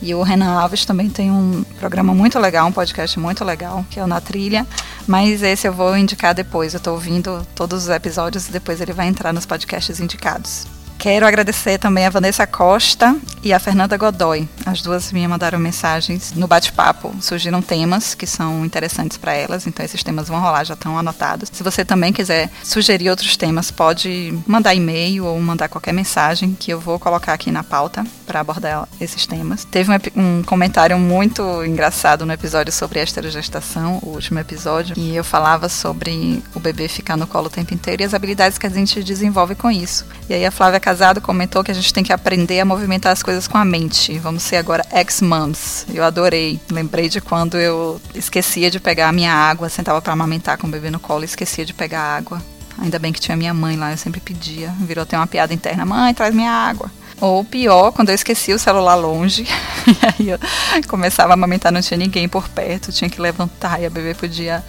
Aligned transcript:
E 0.00 0.14
o 0.14 0.22
Renan 0.22 0.58
Alves 0.58 0.84
também 0.84 1.10
tem 1.10 1.30
um 1.30 1.64
programa 1.78 2.14
muito 2.14 2.38
legal, 2.38 2.66
um 2.66 2.72
podcast 2.72 3.18
muito 3.20 3.44
legal, 3.44 3.84
que 3.90 4.00
é 4.00 4.04
o 4.04 4.06
Na 4.06 4.20
Trilha. 4.20 4.66
Mas 5.06 5.42
esse 5.42 5.68
eu 5.68 5.72
vou 5.72 5.96
indicar 5.96 6.34
depois. 6.34 6.72
Eu 6.72 6.78
estou 6.78 6.94
ouvindo 6.94 7.46
todos 7.54 7.84
os 7.84 7.88
episódios 7.88 8.48
e 8.48 8.52
depois 8.52 8.80
ele 8.80 8.92
vai 8.92 9.06
entrar 9.06 9.32
nos 9.32 9.46
podcasts 9.46 10.00
indicados. 10.00 10.66
Quero 10.98 11.26
agradecer 11.26 11.78
também 11.78 12.06
a 12.06 12.10
Vanessa 12.10 12.46
Costa 12.46 13.14
e 13.46 13.52
a 13.52 13.60
Fernanda 13.60 13.96
Godoy. 13.96 14.48
As 14.66 14.82
duas 14.82 15.12
me 15.12 15.26
mandaram 15.28 15.56
mensagens 15.56 16.32
no 16.34 16.48
bate-papo. 16.48 17.14
Surgiram 17.20 17.62
temas 17.62 18.12
que 18.12 18.26
são 18.26 18.64
interessantes 18.64 19.16
para 19.16 19.34
elas, 19.34 19.68
então 19.68 19.86
esses 19.86 20.02
temas 20.02 20.26
vão 20.26 20.40
rolar, 20.40 20.64
já 20.64 20.74
estão 20.74 20.98
anotados. 20.98 21.48
Se 21.52 21.62
você 21.62 21.84
também 21.84 22.12
quiser 22.12 22.50
sugerir 22.64 23.08
outros 23.08 23.36
temas, 23.36 23.70
pode 23.70 24.36
mandar 24.48 24.74
e-mail 24.74 25.26
ou 25.26 25.40
mandar 25.40 25.68
qualquer 25.68 25.92
mensagem 25.92 26.56
que 26.58 26.72
eu 26.72 26.80
vou 26.80 26.98
colocar 26.98 27.34
aqui 27.34 27.52
na 27.52 27.62
pauta 27.62 28.04
para 28.26 28.40
abordar 28.40 28.88
esses 29.00 29.24
temas. 29.26 29.64
Teve 29.64 29.92
um, 29.92 29.98
um, 30.16 30.42
comentário 30.42 30.98
muito 30.98 31.64
engraçado 31.64 32.26
no 32.26 32.32
episódio 32.32 32.72
sobre 32.72 33.00
esterogestação, 33.00 34.00
o 34.02 34.08
último 34.08 34.40
episódio, 34.40 34.98
e 34.98 35.14
eu 35.14 35.22
falava 35.22 35.68
sobre 35.68 36.42
o 36.52 36.58
bebê 36.58 36.88
ficar 36.88 37.16
no 37.16 37.28
colo 37.28 37.46
o 37.46 37.50
tempo 37.50 37.72
inteiro 37.72 38.02
e 38.02 38.04
as 38.04 38.12
habilidades 38.12 38.58
que 38.58 38.66
a 38.66 38.70
gente 38.70 39.04
desenvolve 39.04 39.54
com 39.54 39.70
isso. 39.70 40.04
E 40.28 40.34
aí 40.34 40.44
a 40.44 40.50
Flávia 40.50 40.80
Casado 40.80 41.20
comentou 41.20 41.62
que 41.62 41.70
a 41.70 41.74
gente 41.74 41.94
tem 41.94 42.02
que 42.02 42.12
aprender 42.12 42.58
a 42.58 42.64
movimentar 42.64 43.12
as 43.12 43.22
coisas 43.22 43.35
com 43.46 43.58
a 43.58 43.64
mente. 43.64 44.18
Vamos 44.18 44.42
ser 44.42 44.56
agora 44.56 44.86
ex-moms. 44.92 45.84
Eu 45.92 46.04
adorei. 46.04 46.60
Lembrei 46.70 47.08
de 47.08 47.20
quando 47.20 47.58
eu 47.58 48.00
esquecia 48.14 48.70
de 48.70 48.80
pegar 48.80 49.08
a 49.08 49.12
minha 49.12 49.32
água, 49.32 49.68
sentava 49.68 50.00
para 50.00 50.12
amamentar 50.12 50.56
com 50.56 50.66
o 50.66 50.70
bebê 50.70 50.90
no 50.90 51.00
colo 51.00 51.22
e 51.22 51.26
esquecia 51.26 51.64
de 51.64 51.74
pegar 51.74 52.00
a 52.00 52.16
água. 52.16 52.40
Ainda 52.78 52.98
bem 52.98 53.12
que 53.12 53.20
tinha 53.20 53.36
minha 53.36 53.52
mãe 53.52 53.76
lá, 53.76 53.90
eu 53.90 53.96
sempre 53.96 54.20
pedia. 54.20 54.72
Virou 54.80 55.02
até 55.02 55.16
uma 55.16 55.26
piada 55.26 55.52
interna: 55.52 55.84
mãe, 55.84 56.14
traz 56.14 56.34
minha 56.34 56.52
água. 56.52 56.90
Ou 57.20 57.44
pior, 57.44 57.92
quando 57.92 58.10
eu 58.10 58.14
esqueci 58.14 58.52
o 58.52 58.58
celular 58.58 58.94
longe, 58.94 59.44
e 59.88 60.06
aí 60.06 60.28
eu 60.30 60.38
começava 60.86 61.32
a 61.32 61.34
amamentar, 61.34 61.72
não 61.72 61.80
tinha 61.80 61.96
ninguém 61.96 62.28
por 62.28 62.48
perto, 62.48 62.92
tinha 62.92 63.08
que 63.08 63.20
levantar 63.20 63.80
e 63.80 63.86
a 63.86 63.90
bebê 63.90 64.14
podia 64.14 64.62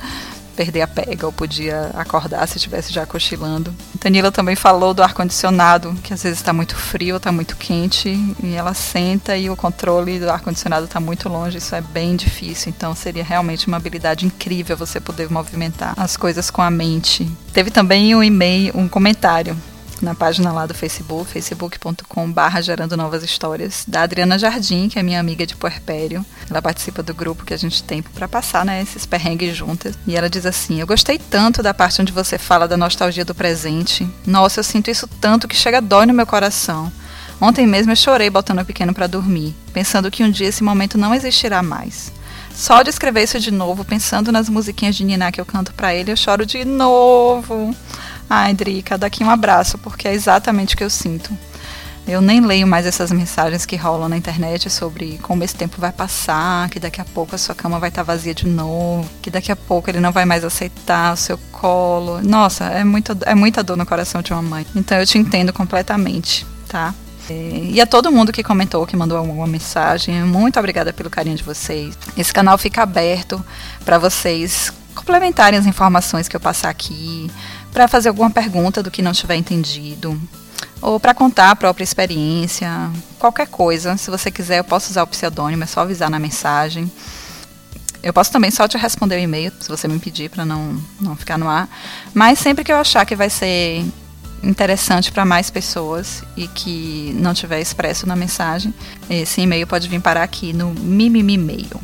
perder 0.58 0.81
a 0.81 0.88
pega 0.88 1.27
ou 1.27 1.31
podia 1.31 1.91
acordar 1.94 2.47
se 2.47 2.57
estivesse 2.57 2.91
já 2.91 3.06
cochilando. 3.06 3.72
Danila 4.01 4.31
também 4.31 4.56
falou 4.56 4.91
do 4.91 5.03
ar-condicionado, 5.03 5.94
que 6.03 6.12
às 6.12 6.23
vezes 6.23 6.40
está 6.40 6.51
muito 6.51 6.75
frio, 6.75 7.18
está 7.18 7.31
muito 7.31 7.56
quente, 7.56 8.09
e 8.44 8.56
ela 8.56 8.73
senta 8.73 9.38
e 9.38 9.51
o 9.51 9.56
controle 9.56 10.19
do 10.19 10.31
ar-condicionado 10.31 10.85
está 10.85 11.00
muito 11.00 11.29
longe, 11.29 11.59
isso 11.59 11.75
é 11.75 11.81
bem 11.81 12.16
difícil. 12.16 12.73
Então 12.75 12.96
seria 12.96 13.23
realmente 13.23 13.67
uma 13.67 13.78
habilidade 13.78 14.25
incrível 14.25 14.75
você 14.75 15.00
poder 15.00 15.29
movimentar 15.29 15.94
as 15.96 16.17
coisas 16.17 16.50
com 16.50 16.63
a 16.63 16.72
mente. 16.72 17.29
Teve 17.53 17.69
também 17.69 18.16
um 18.16 18.23
e-mail, 18.23 18.75
um 18.75 18.88
comentário 18.88 19.56
na 20.02 20.16
página 20.16 20.52
lá 20.52 20.66
do 20.66 20.74
Facebook, 20.74 21.31
facebook.com.br 21.31 22.62
gerando 22.62 22.97
novas 22.97 23.24
histórias, 23.24 23.84
da 23.88 24.02
Adriana 24.02 24.38
Jardim, 24.38 24.90
que 24.90 25.00
é 25.00 25.03
minha 25.03 25.19
amiga 25.19 25.46
de 25.46 25.56
puerpério. 25.56 26.25
Ela 26.50 26.62
participa 26.62 27.03
do 27.03 27.13
grupo 27.13 27.46
que 27.46 27.53
a 27.53 27.58
gente 27.58 27.84
tem 27.84 28.02
para 28.02 28.28
passar 28.28 28.66
né, 28.66 28.81
esses 28.81 29.06
perrengues 29.06 29.56
juntas. 29.56 29.97
E 30.06 30.16
ela 30.16 30.30
diz 30.30 30.46
assim: 30.46 30.80
Eu 30.80 30.88
gostei 30.88 31.18
tanto 31.18 31.63
da 31.63 31.74
parte 31.74 32.02
onde 32.02 32.12
você 32.12 32.38
fala 32.38 32.68
da 32.68 32.78
nostalgia 32.78 33.25
do 33.25 33.35
presente. 33.35 34.08
Nossa, 34.25 34.59
eu 34.59 34.63
sinto 34.63 34.90
isso 34.90 35.08
tanto 35.19 35.47
que 35.47 35.56
chega 35.56 35.81
dói 35.81 36.06
no 36.06 36.14
meu 36.14 36.25
coração. 36.25 36.91
Ontem 37.40 37.68
mesmo 37.68 37.91
eu 37.91 37.96
chorei 37.96 38.29
botando 38.29 38.59
o 38.59 38.66
pequeno 38.66 38.94
para 38.94 39.06
dormir, 39.06 39.56
pensando 39.72 40.09
que 40.09 40.24
um 40.24 40.31
dia 40.31 40.47
esse 40.47 40.64
momento 40.64 40.97
não 40.97 41.14
existirá 41.14 41.62
mais. 41.62 42.12
Só 42.58 42.81
de 42.81 42.90
escrever 42.90 43.24
isso 43.24 43.40
de 43.40 43.52
novo, 43.52 43.85
pensando 43.85 44.31
nas 44.31 44.50
musiquinhas 44.50 44.96
de 44.96 45.03
Niná 45.03 45.31
que 45.31 45.40
eu 45.40 45.46
canto 45.46 45.72
para 45.74 45.94
ele, 45.94 46.12
eu 46.12 46.18
choro 46.18 46.44
de 46.44 46.66
novo. 46.66 47.75
Ai, 48.30 48.54
Drica, 48.54 48.98
daqui 48.98 49.24
um 49.24 49.30
abraço, 49.30 49.78
porque 49.78 50.08
é 50.08 50.14
exatamente 50.14 50.76
o 50.76 50.78
que 50.78 50.84
eu 50.84 50.90
sinto. 50.90 51.32
Eu 52.08 52.22
nem 52.22 52.40
leio 52.40 52.66
mais 52.66 52.86
essas 52.86 53.12
mensagens 53.12 53.66
que 53.66 53.76
rolam 53.76 54.08
na 54.08 54.16
internet 54.16 54.70
sobre 54.70 55.18
como 55.22 55.44
esse 55.44 55.54
tempo 55.54 55.80
vai 55.80 55.92
passar, 55.92 56.70
que 56.70 56.80
daqui 56.80 57.02
a 57.02 57.06
pouco 57.06 57.36
a 57.36 57.38
sua 57.38 57.54
cama 57.54 57.80
vai 57.80 57.90
estar 57.90 58.06
tá 58.06 58.14
vazia 58.14 58.34
de 58.34 58.48
novo, 58.48 59.10
que 59.22 59.30
daqui 59.30 59.52
a 59.52 59.58
pouco 59.58 59.90
ele 59.90 60.00
não 60.00 60.14
vai 60.14 60.24
mais 60.24 60.46
aceitar 60.46 61.14
o 61.14 61.18
seu 61.18 61.38
colo. 61.52 62.22
Nossa, 62.24 62.64
é, 62.66 62.84
muito, 62.86 63.18
é 63.26 63.36
muita 63.36 63.62
dor 63.62 63.76
no 63.76 63.86
coração 63.86 64.22
de 64.22 64.32
uma 64.32 64.42
mãe. 64.42 64.66
Então 64.74 64.98
eu 64.98 65.06
te 65.06 65.18
entendo 65.18 65.52
completamente, 65.52 66.48
tá? 66.70 66.94
E 67.30 67.82
a 67.82 67.86
todo 67.86 68.09
mundo 68.09 68.32
que 68.32 68.42
comentou, 68.42 68.88
que 68.88 68.96
mandou 68.96 69.18
alguma 69.18 69.46
mensagem, 69.46 70.24
muito 70.24 70.58
obrigada 70.58 70.94
pelo 70.94 71.09
carinho 71.09 71.36
de 71.36 71.44
vocês. 71.44 71.98
Esse 72.16 72.32
canal 72.32 72.58
fica 72.58 72.84
aberto 72.84 73.44
para 73.84 73.98
vocês 73.98 74.72
complementarem 74.96 75.59
as 75.59 75.66
informações 75.66 76.28
que 76.28 76.36
eu 76.36 76.40
passar 76.40 76.70
aqui, 76.70 77.30
para 77.72 77.88
fazer 77.88 78.09
alguma 78.09 78.29
pergunta 78.29 78.81
do 78.81 78.91
que 78.91 79.01
não 79.01 79.13
tiver 79.13 79.35
entendido, 79.35 80.19
ou 80.81 81.00
para 81.00 81.13
contar 81.13 81.51
a 81.51 81.55
própria 81.55 81.83
experiência, 81.83 82.69
qualquer 83.19 83.47
coisa. 83.47 83.97
Se 83.97 84.09
você 84.09 84.29
quiser, 84.29 84.59
eu 84.59 84.63
posso 84.63 84.89
usar 84.91 85.03
o 85.03 85.07
pseudônimo, 85.07 85.63
é 85.63 85.67
só 85.67 85.81
avisar 85.81 86.09
na 86.09 86.19
mensagem. 86.19 86.91
Eu 88.01 88.13
posso 88.13 88.31
também 88.31 88.51
só 88.51 88.67
te 88.67 88.78
responder 88.78 89.16
o 89.16 89.19
e-mail, 89.19 89.51
se 89.59 89.67
você 89.67 89.88
me 89.88 90.00
pedir, 90.00 90.29
para 90.29 90.45
não, 90.45 90.81
não 91.01 91.16
ficar 91.16 91.38
no 91.38 91.50
ar. 91.50 91.67
Mas 92.13 92.39
sempre 92.39 92.63
que 92.63 92.72
eu 92.72 92.78
achar 92.78 93.05
que 93.05 93.16
vai 93.16 93.29
ser 93.29 93.84
interessante 94.44 95.11
para 95.11 95.25
mais 95.25 95.49
pessoas 95.49 96.23
e 96.35 96.47
que 96.47 97.11
não 97.19 97.34
tiver 97.34 97.59
expresso 97.59 98.07
na 98.07 98.16
mensagem, 98.16 98.73
esse 99.09 99.41
e-mail 99.41 99.66
pode 99.66 99.89
vir 99.89 99.99
parar 99.99 100.23
aqui 100.23 100.53
no 100.53 100.73
Mimimi-mail. 100.73 101.81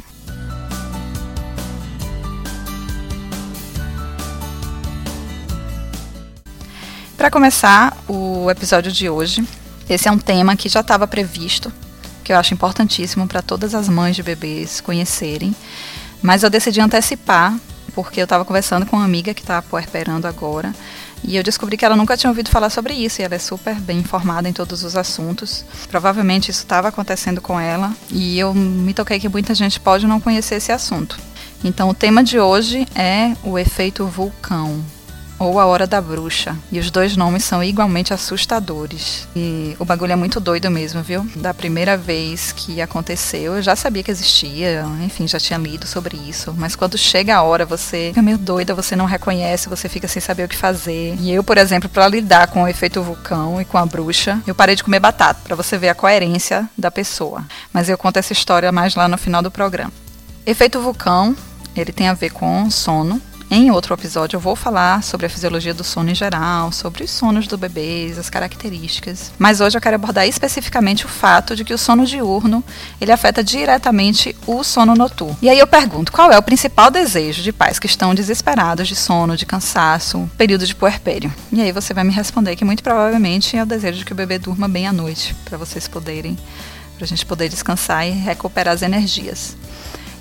Para 7.24 7.32
começar 7.32 7.98
o 8.06 8.52
episódio 8.52 8.92
de 8.92 9.10
hoje, 9.10 9.48
esse 9.90 10.10
é 10.10 10.12
um 10.12 10.18
tema 10.18 10.58
que 10.58 10.68
já 10.68 10.82
estava 10.82 11.08
previsto, 11.08 11.72
que 12.22 12.34
eu 12.34 12.38
acho 12.38 12.54
importantíssimo 12.54 13.26
para 13.30 13.42
todas 13.42 13.74
as 13.74 13.88
mães 13.88 14.14
de 14.14 14.22
bebês 14.22 14.82
conhecerem, 14.82 15.56
mas 16.22 16.44
eu 16.44 16.50
decidi 16.50 16.82
antecipar 16.82 17.58
porque 17.96 18.20
eu 18.20 18.26
estava 18.26 18.44
conversando 18.44 18.86
com 18.86 18.98
uma 18.98 19.06
amiga 19.06 19.34
que 19.34 19.40
está 19.40 19.62
puerperando 19.62 20.26
agora 20.26 20.76
e 21.24 21.38
eu 21.38 21.44
descobri 21.44 21.78
que 21.78 21.86
ela 21.86 21.96
nunca 21.96 22.18
tinha 22.18 22.30
ouvido 22.30 22.50
falar 22.50 22.70
sobre 22.70 22.94
isso 22.94 23.22
e 23.22 23.24
ela 23.24 23.36
é 23.36 23.40
super 23.40 23.76
bem 23.76 24.00
informada 24.00 24.50
em 24.50 24.52
todos 24.52 24.84
os 24.84 24.98
assuntos. 24.98 25.64
Provavelmente 25.90 26.52
isso 26.52 26.60
estava 26.60 26.90
acontecendo 26.90 27.40
com 27.40 27.58
ela 27.58 27.94
e 28.12 28.38
eu 28.38 28.54
me 28.54 28.94
toquei 28.94 29.18
que 29.18 29.30
muita 29.30 29.56
gente 29.56 29.80
pode 29.80 30.06
não 30.06 30.20
conhecer 30.20 30.56
esse 30.56 30.74
assunto. 30.74 31.18
Então 31.64 31.88
o 31.88 31.94
tema 31.94 32.22
de 32.22 32.38
hoje 32.38 32.86
é 32.94 33.32
o 33.46 33.58
efeito 33.58 34.06
vulcão 34.06 34.84
ou 35.44 35.60
A 35.60 35.66
Hora 35.66 35.86
da 35.86 36.02
Bruxa. 36.02 36.56
E 36.72 36.80
os 36.80 36.90
dois 36.90 37.16
nomes 37.16 37.44
são 37.44 37.64
igualmente 37.64 38.14
assustadores. 38.14 39.28
E 39.36 39.76
o 39.80 39.86
bagulho 39.86 40.14
é 40.14 40.16
muito 40.16 40.40
doido 40.40 40.70
mesmo, 40.72 41.02
viu? 41.02 41.26
Da 41.36 41.54
primeira 41.54 41.98
vez 41.98 42.52
que 42.52 42.82
aconteceu, 42.82 43.56
eu 43.56 43.62
já 43.62 43.76
sabia 43.76 44.04
que 44.04 44.12
existia, 44.12 44.86
enfim, 45.02 45.28
já 45.28 45.40
tinha 45.40 45.60
lido 45.60 45.86
sobre 45.86 46.18
isso. 46.18 46.54
Mas 46.58 46.76
quando 46.76 46.98
chega 46.98 47.36
a 47.36 47.42
hora, 47.44 47.66
você 47.66 48.10
fica 48.10 48.22
meio 48.22 48.38
doida, 48.38 48.74
você 48.74 48.96
não 48.96 49.06
reconhece, 49.06 49.70
você 49.70 49.90
fica 49.90 50.08
sem 50.08 50.22
saber 50.22 50.44
o 50.44 50.48
que 50.48 50.56
fazer. 50.56 51.16
E 51.20 51.32
eu, 51.32 51.44
por 51.44 51.58
exemplo, 51.58 51.90
para 51.90 52.08
lidar 52.08 52.48
com 52.48 52.64
o 52.64 52.68
efeito 52.68 53.02
vulcão 53.02 53.62
e 53.62 53.66
com 53.66 53.78
a 53.78 53.86
bruxa, 53.86 54.42
eu 54.48 54.56
parei 54.56 54.76
de 54.76 54.84
comer 54.84 55.00
batata, 55.00 55.42
para 55.44 55.56
você 55.56 55.78
ver 55.78 55.90
a 55.90 55.96
coerência 55.96 56.70
da 56.78 56.92
pessoa. 56.92 57.44
Mas 57.72 57.90
eu 57.90 57.98
conto 57.98 58.18
essa 58.18 58.34
história 58.34 58.72
mais 58.72 58.96
lá 58.96 59.08
no 59.08 59.18
final 59.18 59.42
do 59.42 59.52
programa. 59.52 59.92
Efeito 60.46 60.82
vulcão, 60.82 61.36
ele 61.76 61.92
tem 61.92 62.08
a 62.08 62.14
ver 62.14 62.30
com 62.32 62.70
sono, 62.70 63.22
Em 63.56 63.70
outro 63.70 63.94
episódio 63.94 64.36
eu 64.36 64.42
vou 64.42 64.56
falar 64.56 65.04
sobre 65.04 65.28
a 65.28 65.30
fisiologia 65.30 65.76
do 65.76 65.84
sono 65.84 66.10
em 66.10 66.16
geral, 66.16 66.72
sobre 66.72 67.04
os 67.04 67.12
sonos 67.12 67.46
do 67.46 67.56
bebês, 67.56 68.18
as 68.18 68.28
características. 68.28 69.32
Mas 69.38 69.62
hoje 69.62 69.78
eu 69.78 69.82
quero 69.82 69.94
abordar 69.94 70.28
especificamente 70.28 71.06
o 71.06 71.08
fato 71.08 71.56
de 71.56 71.64
que 71.64 71.72
o 71.72 71.78
sono 71.78 72.04
diurno, 72.04 72.64
ele 73.00 73.12
afeta 73.12 73.44
diretamente 73.44 74.36
o 74.48 74.64
sono 74.64 74.96
noturno. 74.96 75.38
E 75.40 75.52
aí 75.52 75.60
eu 75.60 75.68
pergunto, 75.68 76.12
qual 76.12 76.32
é 76.32 76.38
o 76.40 76.42
principal 76.42 76.90
desejo 76.90 77.44
de 77.44 77.54
pais 77.54 77.78
que 77.78 77.86
estão 77.86 78.16
desesperados 78.16 78.88
de 78.88 78.96
sono, 78.96 79.38
de 79.38 79.46
cansaço, 79.46 80.28
período 80.36 80.66
de 80.66 80.74
puerpério? 80.74 81.32
E 81.52 81.62
aí 81.62 81.72
você 81.72 81.94
vai 81.94 82.04
me 82.04 82.12
responder 82.12 82.56
que 82.56 82.66
muito 82.66 82.82
provavelmente 82.82 83.56
é 83.56 83.62
o 83.62 83.68
desejo 83.68 84.00
de 84.00 84.06
que 84.06 84.14
o 84.14 84.16
bebê 84.16 84.40
durma 84.40 84.68
bem 84.68 84.88
à 84.88 84.92
noite, 84.92 85.36
para 85.46 85.60
vocês 85.60 85.88
poderem, 85.88 86.36
para 86.96 87.06
a 87.06 87.08
gente 87.08 87.24
poder 87.24 87.50
descansar 87.50 88.08
e 88.08 88.10
recuperar 88.14 88.74
as 88.74 88.82
energias. 88.82 89.56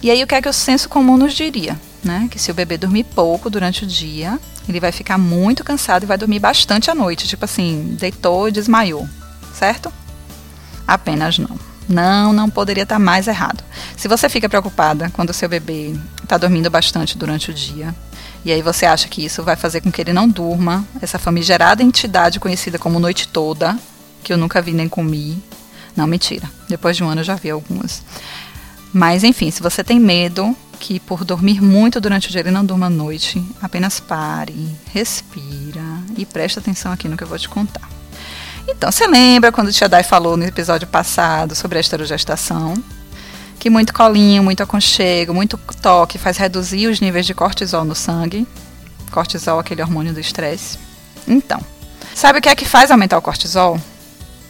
E 0.02 0.10
aí 0.10 0.22
o 0.22 0.26
que 0.26 0.34
é 0.34 0.42
que 0.42 0.48
o 0.48 0.52
senso 0.52 0.88
comum 0.88 1.16
nos 1.16 1.32
diria? 1.32 1.80
Né? 2.02 2.28
Que 2.30 2.38
se 2.38 2.50
o 2.50 2.54
bebê 2.54 2.76
dormir 2.76 3.04
pouco 3.04 3.48
durante 3.48 3.84
o 3.84 3.86
dia, 3.86 4.38
ele 4.68 4.80
vai 4.80 4.90
ficar 4.90 5.16
muito 5.16 5.62
cansado 5.62 6.02
e 6.02 6.06
vai 6.06 6.18
dormir 6.18 6.40
bastante 6.40 6.90
à 6.90 6.94
noite. 6.94 7.28
Tipo 7.28 7.44
assim, 7.44 7.96
deitou 7.98 8.48
e 8.48 8.52
desmaiou. 8.52 9.08
Certo? 9.54 9.92
Apenas 10.86 11.38
não. 11.38 11.56
Não, 11.88 12.32
não 12.32 12.50
poderia 12.50 12.82
estar 12.82 12.98
mais 12.98 13.28
errado. 13.28 13.62
Se 13.96 14.08
você 14.08 14.28
fica 14.28 14.48
preocupada 14.48 15.10
quando 15.12 15.30
o 15.30 15.34
seu 15.34 15.48
bebê 15.48 15.94
está 16.22 16.36
dormindo 16.36 16.70
bastante 16.70 17.16
durante 17.16 17.50
o 17.50 17.54
dia, 17.54 17.94
e 18.44 18.50
aí 18.50 18.62
você 18.62 18.86
acha 18.86 19.08
que 19.08 19.24
isso 19.24 19.42
vai 19.42 19.54
fazer 19.54 19.80
com 19.80 19.92
que 19.92 20.00
ele 20.00 20.12
não 20.12 20.28
durma, 20.28 20.84
essa 21.00 21.18
famigerada 21.18 21.82
entidade 21.82 22.40
conhecida 22.40 22.78
como 22.78 22.98
noite 22.98 23.28
toda, 23.28 23.78
que 24.22 24.32
eu 24.32 24.36
nunca 24.36 24.60
vi 24.60 24.72
nem 24.72 24.88
comi. 24.88 25.42
Não, 25.94 26.06
mentira. 26.06 26.50
Depois 26.68 26.96
de 26.96 27.04
um 27.04 27.08
ano 27.08 27.20
eu 27.20 27.24
já 27.24 27.34
vi 27.34 27.50
algumas. 27.50 28.02
Mas 28.92 29.24
enfim, 29.24 29.50
se 29.50 29.62
você 29.62 29.82
tem 29.82 29.98
medo 29.98 30.54
que 30.78 30.98
por 31.00 31.24
dormir 31.24 31.62
muito 31.62 32.00
durante 32.00 32.28
o 32.28 32.30
dia 32.30 32.40
ele 32.40 32.50
não 32.50 32.64
durma 32.64 32.86
à 32.86 32.90
noite, 32.90 33.42
apenas 33.62 34.00
pare, 34.00 34.76
respira 34.92 35.80
e 36.16 36.26
preste 36.26 36.58
atenção 36.58 36.92
aqui 36.92 37.08
no 37.08 37.16
que 37.16 37.22
eu 37.22 37.28
vou 37.28 37.38
te 37.38 37.48
contar. 37.48 37.88
Então, 38.68 38.90
você 38.90 39.06
lembra 39.06 39.50
quando 39.50 39.68
o 39.68 39.72
Tia 39.72 39.88
Dai 39.88 40.02
falou 40.02 40.36
no 40.36 40.44
episódio 40.44 40.86
passado 40.86 41.54
sobre 41.54 41.78
a 41.78 41.80
esterogestação? 41.80 42.74
Que 43.58 43.70
muito 43.70 43.92
colinho, 43.92 44.42
muito 44.42 44.62
aconchego, 44.62 45.32
muito 45.32 45.58
toque 45.80 46.18
faz 46.18 46.36
reduzir 46.36 46.88
os 46.88 47.00
níveis 47.00 47.26
de 47.26 47.34
cortisol 47.34 47.84
no 47.84 47.94
sangue. 47.94 48.46
Cortisol, 49.10 49.58
aquele 49.58 49.82
hormônio 49.82 50.12
do 50.12 50.20
estresse. 50.20 50.78
Então, 51.26 51.60
sabe 52.14 52.38
o 52.38 52.42
que 52.42 52.48
é 52.48 52.56
que 52.56 52.64
faz 52.64 52.90
aumentar 52.90 53.18
o 53.18 53.22
cortisol? 53.22 53.80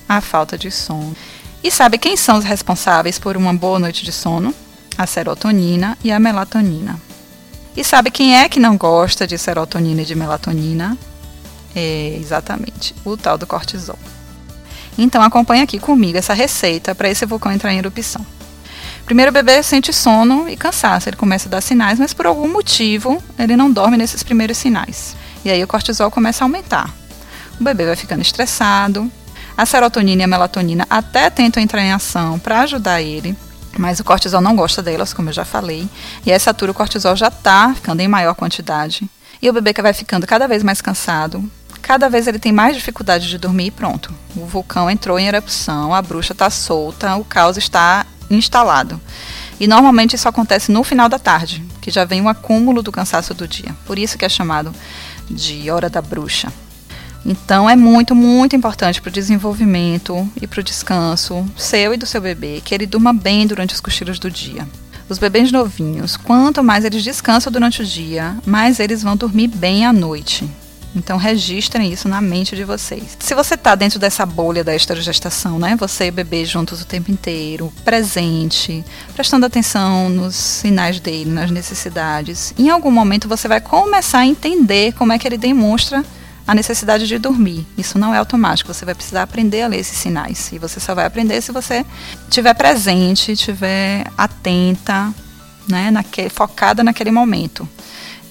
A 0.09 0.21
falta 0.21 0.56
de 0.56 0.71
sono. 0.71 1.17
E 1.64 1.70
sabe 1.70 1.97
quem 1.97 2.17
são 2.17 2.38
os 2.38 2.44
responsáveis 2.44 3.20
por 3.20 3.37
uma 3.37 3.55
boa 3.55 3.79
noite 3.79 4.05
de 4.05 4.11
sono? 4.11 4.53
A 4.99 5.06
serotonina 5.06 5.97
e 6.03 6.11
a 6.11 6.19
melatonina. 6.19 7.00
E 7.76 7.85
sabe 7.85 8.11
quem 8.11 8.37
é 8.37 8.49
que 8.49 8.59
não 8.59 8.76
gosta 8.76 9.26
de 9.26 9.38
serotonina 9.38 10.03
e 10.03 10.05
de 10.05 10.14
melatonina? 10.14 10.99
É, 11.75 12.19
exatamente, 12.20 12.94
o 13.05 13.17
tal 13.17 13.38
do 13.38 13.47
cortisol. 13.47 13.99
Então 14.99 15.23
acompanhe 15.23 15.62
aqui 15.62 15.79
comigo 15.79 16.19
essa 16.19 16.35
receita 16.35 16.94
para 16.94 17.09
esse 17.09 17.25
vulcão 17.25 17.53
entrar 17.53 17.73
em 17.73 17.79
erupção. 17.79 18.26
Primeiro 19.06 19.31
o 19.31 19.32
bebê 19.32 19.62
sente 19.62 19.93
sono 19.93 20.49
e 20.49 20.56
cansaço, 20.56 21.08
ele 21.08 21.17
começa 21.17 21.49
a 21.49 21.50
dar 21.50 21.61
sinais, 21.61 21.99
mas 21.99 22.12
por 22.12 22.26
algum 22.26 22.49
motivo 22.49 23.23
ele 23.38 23.56
não 23.56 23.70
dorme 23.70 23.97
nesses 23.97 24.23
primeiros 24.23 24.58
sinais. 24.58 25.17
E 25.44 25.50
aí 25.50 25.62
o 25.62 25.69
cortisol 25.69 26.11
começa 26.11 26.44
a 26.44 26.47
aumentar. 26.47 26.93
O 27.58 27.65
bebê 27.65 27.87
vai 27.87 27.97
ficando 27.97 28.20
estressado, 28.20 29.11
a 29.57 29.67
serotonina 29.67 30.23
e 30.23 30.25
a 30.25 30.29
melatonina 30.29 30.87
até 30.89 31.29
tentam 31.31 31.63
entrar 31.63 31.83
em 31.83 31.93
ação 31.93 32.39
para 32.39 32.61
ajudar 32.61 33.03
ele, 33.03 33.37
mas 33.79 34.01
o 34.01 34.05
cortisol 34.05 34.41
não 34.41 34.57
gosta 34.57 34.83
delas, 34.83 35.13
como 35.13 35.29
eu 35.29 35.33
já 35.33 35.45
falei. 35.45 35.89
E 36.25 36.33
a 36.33 36.35
essa 36.35 36.51
altura 36.51 36.73
o 36.73 36.75
cortisol 36.75 37.17
já 37.17 37.29
está 37.29 37.73
ficando 37.75 38.01
em 38.01 38.09
maior 38.09 38.35
quantidade. 38.35 39.09
E 39.41 39.49
o 39.49 39.53
bebê 39.53 39.73
que 39.73 39.83
vai 39.83 39.93
ficando 39.93 40.27
cada 40.27 40.47
vez 40.47 40.63
mais 40.63 40.81
cansado, 40.81 41.43
cada 41.81 42.09
vez 42.09 42.27
ele 42.27 42.39
tem 42.39 42.53
mais 42.53 42.77
dificuldade 42.77 43.29
de 43.29 43.39
dormir 43.39 43.67
e 43.67 43.71
pronto. 43.71 44.15
O 44.37 44.47
vulcão 44.47 44.91
entrou 44.91 45.19
em 45.19 45.27
erupção, 45.27 45.95
a 45.95 46.01
bruxa 46.01 46.33
está 46.33 46.49
solta, 46.49 47.17
o 47.17 47.25
caos 47.25 47.57
está 47.57 48.07
instalado. 48.31 49.01
E 49.59 49.67
normalmente 49.67 50.17
isso 50.17 50.29
acontece 50.29 50.73
no 50.73 50.83
final 50.83 51.09
da 51.09 51.19
tarde, 51.19 51.63
que 51.81 51.91
já 51.91 52.05
vem 52.05 52.23
o 52.23 52.29
acúmulo 52.29 52.83
do 52.83 52.93
cansaço 52.93 53.35
do 53.35 53.47
dia. 53.47 53.77
Por 53.87 53.99
isso 53.99 54.17
que 54.17 54.25
é 54.25 54.29
chamado 54.29 54.75
de 55.31 55.71
hora 55.71 55.91
da 55.91 56.01
bruxa. 56.01 56.53
Então 57.25 57.71
é 57.71 57.77
muito, 57.77 58.15
muito 58.15 58.57
importante 58.57 59.01
para 59.01 59.09
o 59.09 59.13
desenvolvimento 59.13 60.29
e 60.41 60.47
para 60.47 60.61
o 60.61 60.63
descanso 60.63 61.47
seu 61.57 61.95
e 61.95 61.97
do 61.97 62.07
seu 62.07 62.21
bebê 62.21 62.61
que 62.65 62.75
ele 62.75 62.87
durma 62.87 63.13
bem 63.13 63.47
durante 63.47 63.75
os 63.75 63.81
cochilos 63.81 64.19
do 64.19 64.31
dia. 64.31 64.67
Os 65.09 65.19
bebês 65.19 65.53
novinhos, 65.53 66.17
quanto 66.17 66.65
mais 66.65 66.85
eles 66.85 67.05
descansam 67.05 67.53
durante 67.53 67.83
o 67.83 67.85
dia, 67.85 68.37
mais 68.47 68.81
eles 68.81 69.03
vão 69.03 69.17
dormir 69.17 69.49
bem 69.49 69.85
à 69.85 69.93
noite. 69.93 70.49
Então 70.95 71.17
registrem 71.17 71.91
isso 71.91 72.09
na 72.09 72.21
mente 72.21 72.55
de 72.55 72.65
vocês. 72.65 73.17
Se 73.19 73.35
você 73.35 73.55
está 73.55 73.75
dentro 73.75 73.99
dessa 73.99 74.27
bolha 74.27 74.63
da 74.63 74.75
esterogestação, 74.75 75.59
né? 75.59 75.75
Você 75.77 76.07
e 76.07 76.11
o 76.11 76.13
bebê 76.13 76.45
juntos 76.45 76.83
o 76.83 76.87
tempo 76.87 77.11
inteiro, 77.11 77.73
presente, 77.85 78.85
prestando 79.15 79.47
atenção 79.47 80.09
nos 80.11 80.35
sinais 80.35 81.01
dele, 81.01 81.31
nas 81.31 81.51
necessidades. 81.51 82.53
Em 82.59 82.69
algum 82.69 82.91
momento 82.91 83.29
você 83.29 83.49
vai 83.49 83.61
começar 83.61 84.19
a 84.19 84.27
entender 84.27 84.93
como 84.93 85.13
é 85.13 85.19
que 85.19 85.27
ele 85.27 85.39
demonstra 85.39 86.05
a 86.47 86.55
necessidade 86.55 87.06
de 87.06 87.19
dormir. 87.19 87.67
Isso 87.77 87.99
não 87.99 88.15
é 88.15 88.19
automático, 88.19 88.73
você 88.73 88.85
vai 88.85 88.94
precisar 88.94 89.23
aprender 89.23 89.62
a 89.62 89.69
ler 89.69 89.81
esses 89.81 89.97
sinais. 89.97 90.50
E 90.53 90.59
você 90.59 90.81
só 90.81 90.94
vai 90.94 91.06
aprender 91.06 91.41
se 91.41 91.53
você 91.53 91.85
estiver 92.29 92.55
presente, 92.55 93.33
estiver 93.33 94.06
atenta, 94.17 95.12
né, 95.69 95.91
naquele, 95.91 96.29
focada 96.29 96.83
naquele 96.83 97.11
momento. 97.11 97.69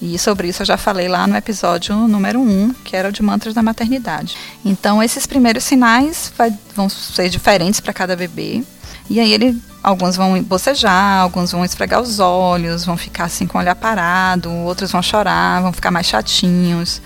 E 0.00 0.18
sobre 0.18 0.48
isso 0.48 0.62
eu 0.62 0.66
já 0.66 0.76
falei 0.76 1.08
lá 1.08 1.26
no 1.26 1.36
episódio 1.36 1.94
número 2.08 2.40
1, 2.40 2.42
um, 2.42 2.74
que 2.84 2.96
era 2.96 3.08
o 3.08 3.12
de 3.12 3.22
mantras 3.22 3.54
da 3.54 3.62
maternidade. 3.62 4.36
Então, 4.64 5.00
esses 5.00 5.26
primeiros 5.26 5.62
sinais 5.62 6.32
vai, 6.36 6.52
vão 6.74 6.88
ser 6.88 7.28
diferentes 7.28 7.78
para 7.78 7.92
cada 7.92 8.16
bebê. 8.16 8.64
E 9.08 9.20
aí 9.20 9.32
ele, 9.32 9.62
alguns 9.80 10.16
vão 10.16 10.42
bocejar, 10.42 11.20
alguns 11.20 11.52
vão 11.52 11.64
esfregar 11.64 12.00
os 12.00 12.18
olhos, 12.18 12.84
vão 12.84 12.96
ficar 12.96 13.24
assim 13.24 13.46
com 13.46 13.58
o 13.58 13.60
olhar 13.60 13.76
parado, 13.76 14.50
outros 14.50 14.90
vão 14.90 15.02
chorar, 15.02 15.62
vão 15.62 15.72
ficar 15.72 15.92
mais 15.92 16.06
chatinhos 16.06 17.00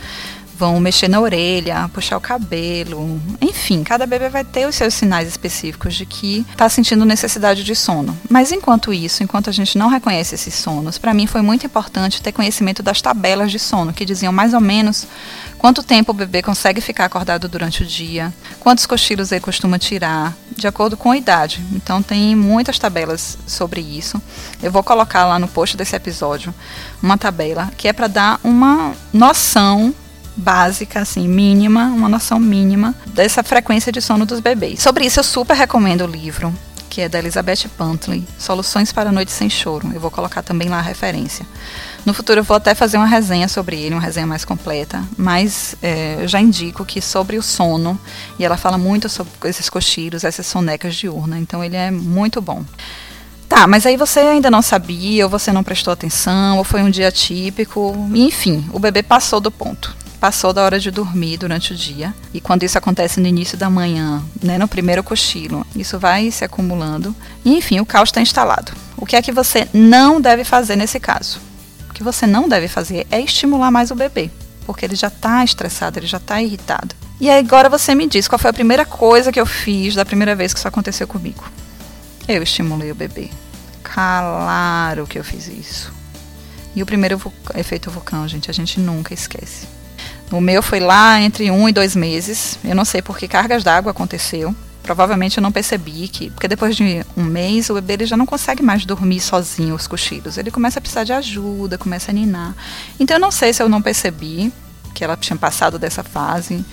vão 0.57 0.81
mexer 0.81 1.09
na 1.09 1.21
orelha, 1.21 1.89
puxar 1.93 2.17
o 2.17 2.21
cabelo, 2.21 3.21
enfim, 3.41 3.85
cada 3.85 4.07
bebê 4.07 4.29
vai 4.29 4.45
ter 4.45 4.67
os 4.67 4.75
seus 4.75 4.95
sinais 4.95 5.29
específicos 5.29 5.95
de 5.95 6.07
que 6.07 6.47
está 6.51 6.69
sentindo 6.69 7.05
necessidade 7.05 7.63
de 7.63 7.75
sono. 7.75 8.17
Mas 8.31 8.53
enquanto 8.53 8.93
isso, 8.93 9.23
enquanto 9.23 9.51
a 9.51 9.53
gente 9.53 9.77
não 9.77 9.89
reconhece 9.89 10.35
esses 10.35 10.55
sonos, 10.55 10.97
para 10.97 11.13
mim 11.13 11.27
foi 11.27 11.43
muito 11.43 11.67
importante 11.67 12.23
ter 12.23 12.33
conhecimento 12.33 12.83
das 12.83 13.03
tabelas 13.03 13.51
de 13.51 13.59
sono, 13.59 13.93
que 13.93 14.05
diziam 14.05 14.33
mais 14.33 14.55
ou 14.55 14.61
menos 14.61 15.07
quanto 15.59 15.83
tempo 15.83 16.13
o 16.13 16.15
bebê 16.15 16.41
consegue 16.43 16.81
ficar 16.81 17.05
acordado 17.05 17.49
durante 17.49 17.83
o 17.83 17.87
dia, 17.87 18.33
quantos 18.59 18.87
cochilos 18.87 19.33
ele 19.33 19.41
costuma 19.41 19.79
tirar, 19.79 20.35
de 20.57 20.67
acordo 20.67 20.97
com 20.97 21.11
a 21.11 21.17
idade. 21.17 21.63
Então 21.73 22.03
tem 22.03 22.35
muitas 22.35 22.79
tabelas 22.79 23.37
sobre 23.47 23.81
isso. 23.81 24.21
Eu 24.63 24.73
vou 24.73 24.83
colocar 24.83 25.27
lá 25.27 25.39
no 25.39 25.49
post 25.49 25.77
desse 25.77 25.95
episódio 25.95 26.55
uma 27.03 27.19
tabela 27.19 27.71
que 27.77 27.89
é 27.89 27.93
para 27.93 28.07
dar 28.07 28.41
uma 28.43 28.95
noção 29.13 29.95
básica, 30.37 31.01
assim, 31.01 31.27
mínima, 31.27 31.87
uma 31.87 32.09
noção 32.09 32.39
mínima 32.39 32.95
dessa 33.07 33.43
frequência 33.43 33.91
de 33.91 34.01
sono 34.01 34.27
dos 34.27 34.41
bebês. 34.41 34.81
Sobre 34.81 35.07
isso, 35.07 35.19
eu 35.19 35.25
super 35.25 35.57
recomendo 35.57 36.03
o 36.03 36.07
livro, 36.07 36.53
que 36.97 37.01
é 37.01 37.09
da 37.09 37.19
Elizabeth 37.19 37.69
Pantley, 37.77 38.25
Soluções 38.39 38.93
para 38.93 39.11
a 39.11 39.13
Noite 39.13 39.31
Sem 39.31 39.51
Choro. 39.51 39.91
Eu 39.93 40.01
vou 40.01 40.11
colocar 40.11 40.43
também 40.43 40.69
lá 40.69 40.79
a 40.79 40.83
referência. 40.83 41.47
No 42.05 42.15
futuro 42.15 42.41
eu 42.41 42.45
vou 42.45 42.57
até 42.57 42.75
fazer 42.75 42.97
uma 42.97 43.07
resenha 43.07 43.49
sobre 43.49 43.77
ele, 43.79 43.95
uma 43.95 44.01
resenha 44.01 44.27
mais 44.27 44.45
completa, 44.45 45.05
mas 45.17 45.75
é, 45.83 46.19
eu 46.21 46.29
já 46.29 46.41
indico 46.41 46.85
que 46.85 47.01
sobre 47.01 47.37
o 47.37 47.43
sono, 47.43 48.01
e 48.39 48.45
ela 48.45 48.57
fala 48.57 48.79
muito 48.79 49.09
sobre 49.09 49.33
esses 49.45 49.69
cochilos, 49.69 50.25
essas 50.25 50.47
sonecas 50.47 50.95
diurnas, 50.95 51.41
então 51.41 51.63
ele 51.63 51.77
é 51.77 51.91
muito 51.91 52.41
bom. 52.41 52.65
Tá, 53.49 53.67
mas 53.67 53.87
aí 53.87 53.97
você 53.97 54.21
ainda 54.21 54.51
não 54.51 54.63
sabia, 54.63 55.25
ou 55.25 55.31
você 55.31 55.53
não 55.53 55.63
prestou 55.63 55.93
atenção, 55.93 56.59
ou 56.59 56.65
foi 56.65 56.83
um 56.83 56.91
dia 56.91 57.13
típico, 57.13 57.95
enfim, 58.15 58.65
o 58.73 58.79
bebê 58.79 59.03
passou 59.03 59.41
do 59.41 59.51
ponto 59.51 59.95
passou 60.17 60.53
da 60.53 60.63
hora 60.65 60.81
de 60.81 60.91
dormir 60.91 61.37
durante 61.37 61.73
o 61.73 61.77
dia. 61.77 62.15
E 62.33 62.41
quando 62.41 62.63
isso 62.63 62.79
acontece 62.79 63.21
no 63.21 63.27
início 63.27 63.57
da 63.57 63.71
manhã, 63.71 64.23
né, 64.43 64.59
no 64.59 64.67
primeiro 64.67 65.03
cochilo, 65.03 65.67
isso 65.75 65.99
vai 65.99 66.31
se 66.31 66.45
acumulando. 66.45 67.15
E 67.45 67.57
enfim, 67.57 67.81
o 67.81 67.87
caos 67.87 68.09
está 68.09 68.21
instalado. 68.21 68.73
O 68.97 69.07
que 69.07 69.17
é 69.17 69.23
que 69.23 69.33
você 69.33 69.69
não 69.73 70.21
deve 70.21 70.45
fazer 70.45 70.77
nesse 70.77 70.99
caso? 70.99 71.41
O 71.89 71.93
que 71.93 72.03
você 72.03 72.27
não 72.27 72.49
deve 72.49 72.69
fazer 72.69 73.07
é 73.11 73.21
estimular 73.21 73.71
mais 73.71 73.91
o 73.91 73.95
bebê, 73.95 74.31
porque 74.67 74.85
ele 74.85 74.97
já 74.97 75.09
está 75.09 75.45
estressado, 75.45 75.99
ele 75.99 76.07
já 76.07 76.19
está 76.19 76.43
irritado. 76.43 76.95
E 77.21 77.31
agora 77.31 77.69
você 77.69 77.95
me 77.95 78.07
diz 78.07 78.29
qual 78.29 78.39
foi 78.39 78.51
a 78.51 78.55
primeira 78.55 78.85
coisa 78.85 79.33
que 79.33 79.41
eu 79.41 79.47
fiz 79.47 79.95
da 79.95 80.05
primeira 80.05 80.35
vez 80.35 80.53
que 80.53 80.59
isso 80.59 80.69
aconteceu 80.69 81.07
comigo. 81.07 81.45
Eu 82.29 82.43
estimulei 82.43 82.91
o 82.91 82.95
bebê. 82.95 83.31
Claro 83.83 85.07
que 85.07 85.19
eu 85.19 85.25
fiz 85.25 85.47
isso. 85.47 85.93
E 86.75 86.83
o 86.83 86.87
primeiro 86.87 87.21
efeito 87.55 87.91
vulcão, 87.91 88.29
gente, 88.29 88.51
a 88.51 88.55
gente 88.55 88.79
nunca 88.79 89.15
esquece. 89.15 89.67
O 90.31 90.41
meu 90.41 90.63
foi 90.63 90.81
lá 90.81 91.21
entre 91.21 91.51
um 91.51 91.69
e 91.69 91.73
dois 91.73 91.95
meses. 91.95 92.59
Eu 92.65 92.75
não 92.75 92.85
sei 92.85 93.01
por 93.01 93.17
que 93.17 93.29
cargas 93.29 93.63
d'água 93.63 93.93
aconteceu. 93.93 94.55
Provavelmente 94.83 95.39
eu 95.39 95.43
não 95.43 95.51
percebi 95.51 96.07
que, 96.07 96.31
porque 96.31 96.47
depois 96.47 96.77
de 96.77 97.05
um 97.17 97.25
mês 97.25 97.69
o 97.71 97.75
bebê 97.75 97.95
ele 97.95 98.07
já 98.07 98.17
não 98.17 98.27
consegue 98.27 98.63
mais 98.63 98.85
dormir 98.85 99.21
sozinho 99.21 99.75
os 99.75 99.87
cochilos. 99.87 100.39
Ele 100.39 100.51
começa 100.51 100.79
a 100.79 100.83
precisar 100.83 101.05
de 101.05 101.13
ajuda, 101.13 101.77
começa 101.77 102.11
a 102.11 102.15
ninar. 102.15 102.55
Então 102.99 103.17
eu 103.17 103.21
não 103.21 103.33
sei 103.33 103.53
se 103.53 103.63
eu 103.63 103.69
não 103.69 103.83
percebi 103.83 104.53
que 104.95 105.05
ela 105.05 105.17
tinha 105.17 105.37
passado 105.37 105.79
dessa 105.79 106.03
fase. 106.03 106.65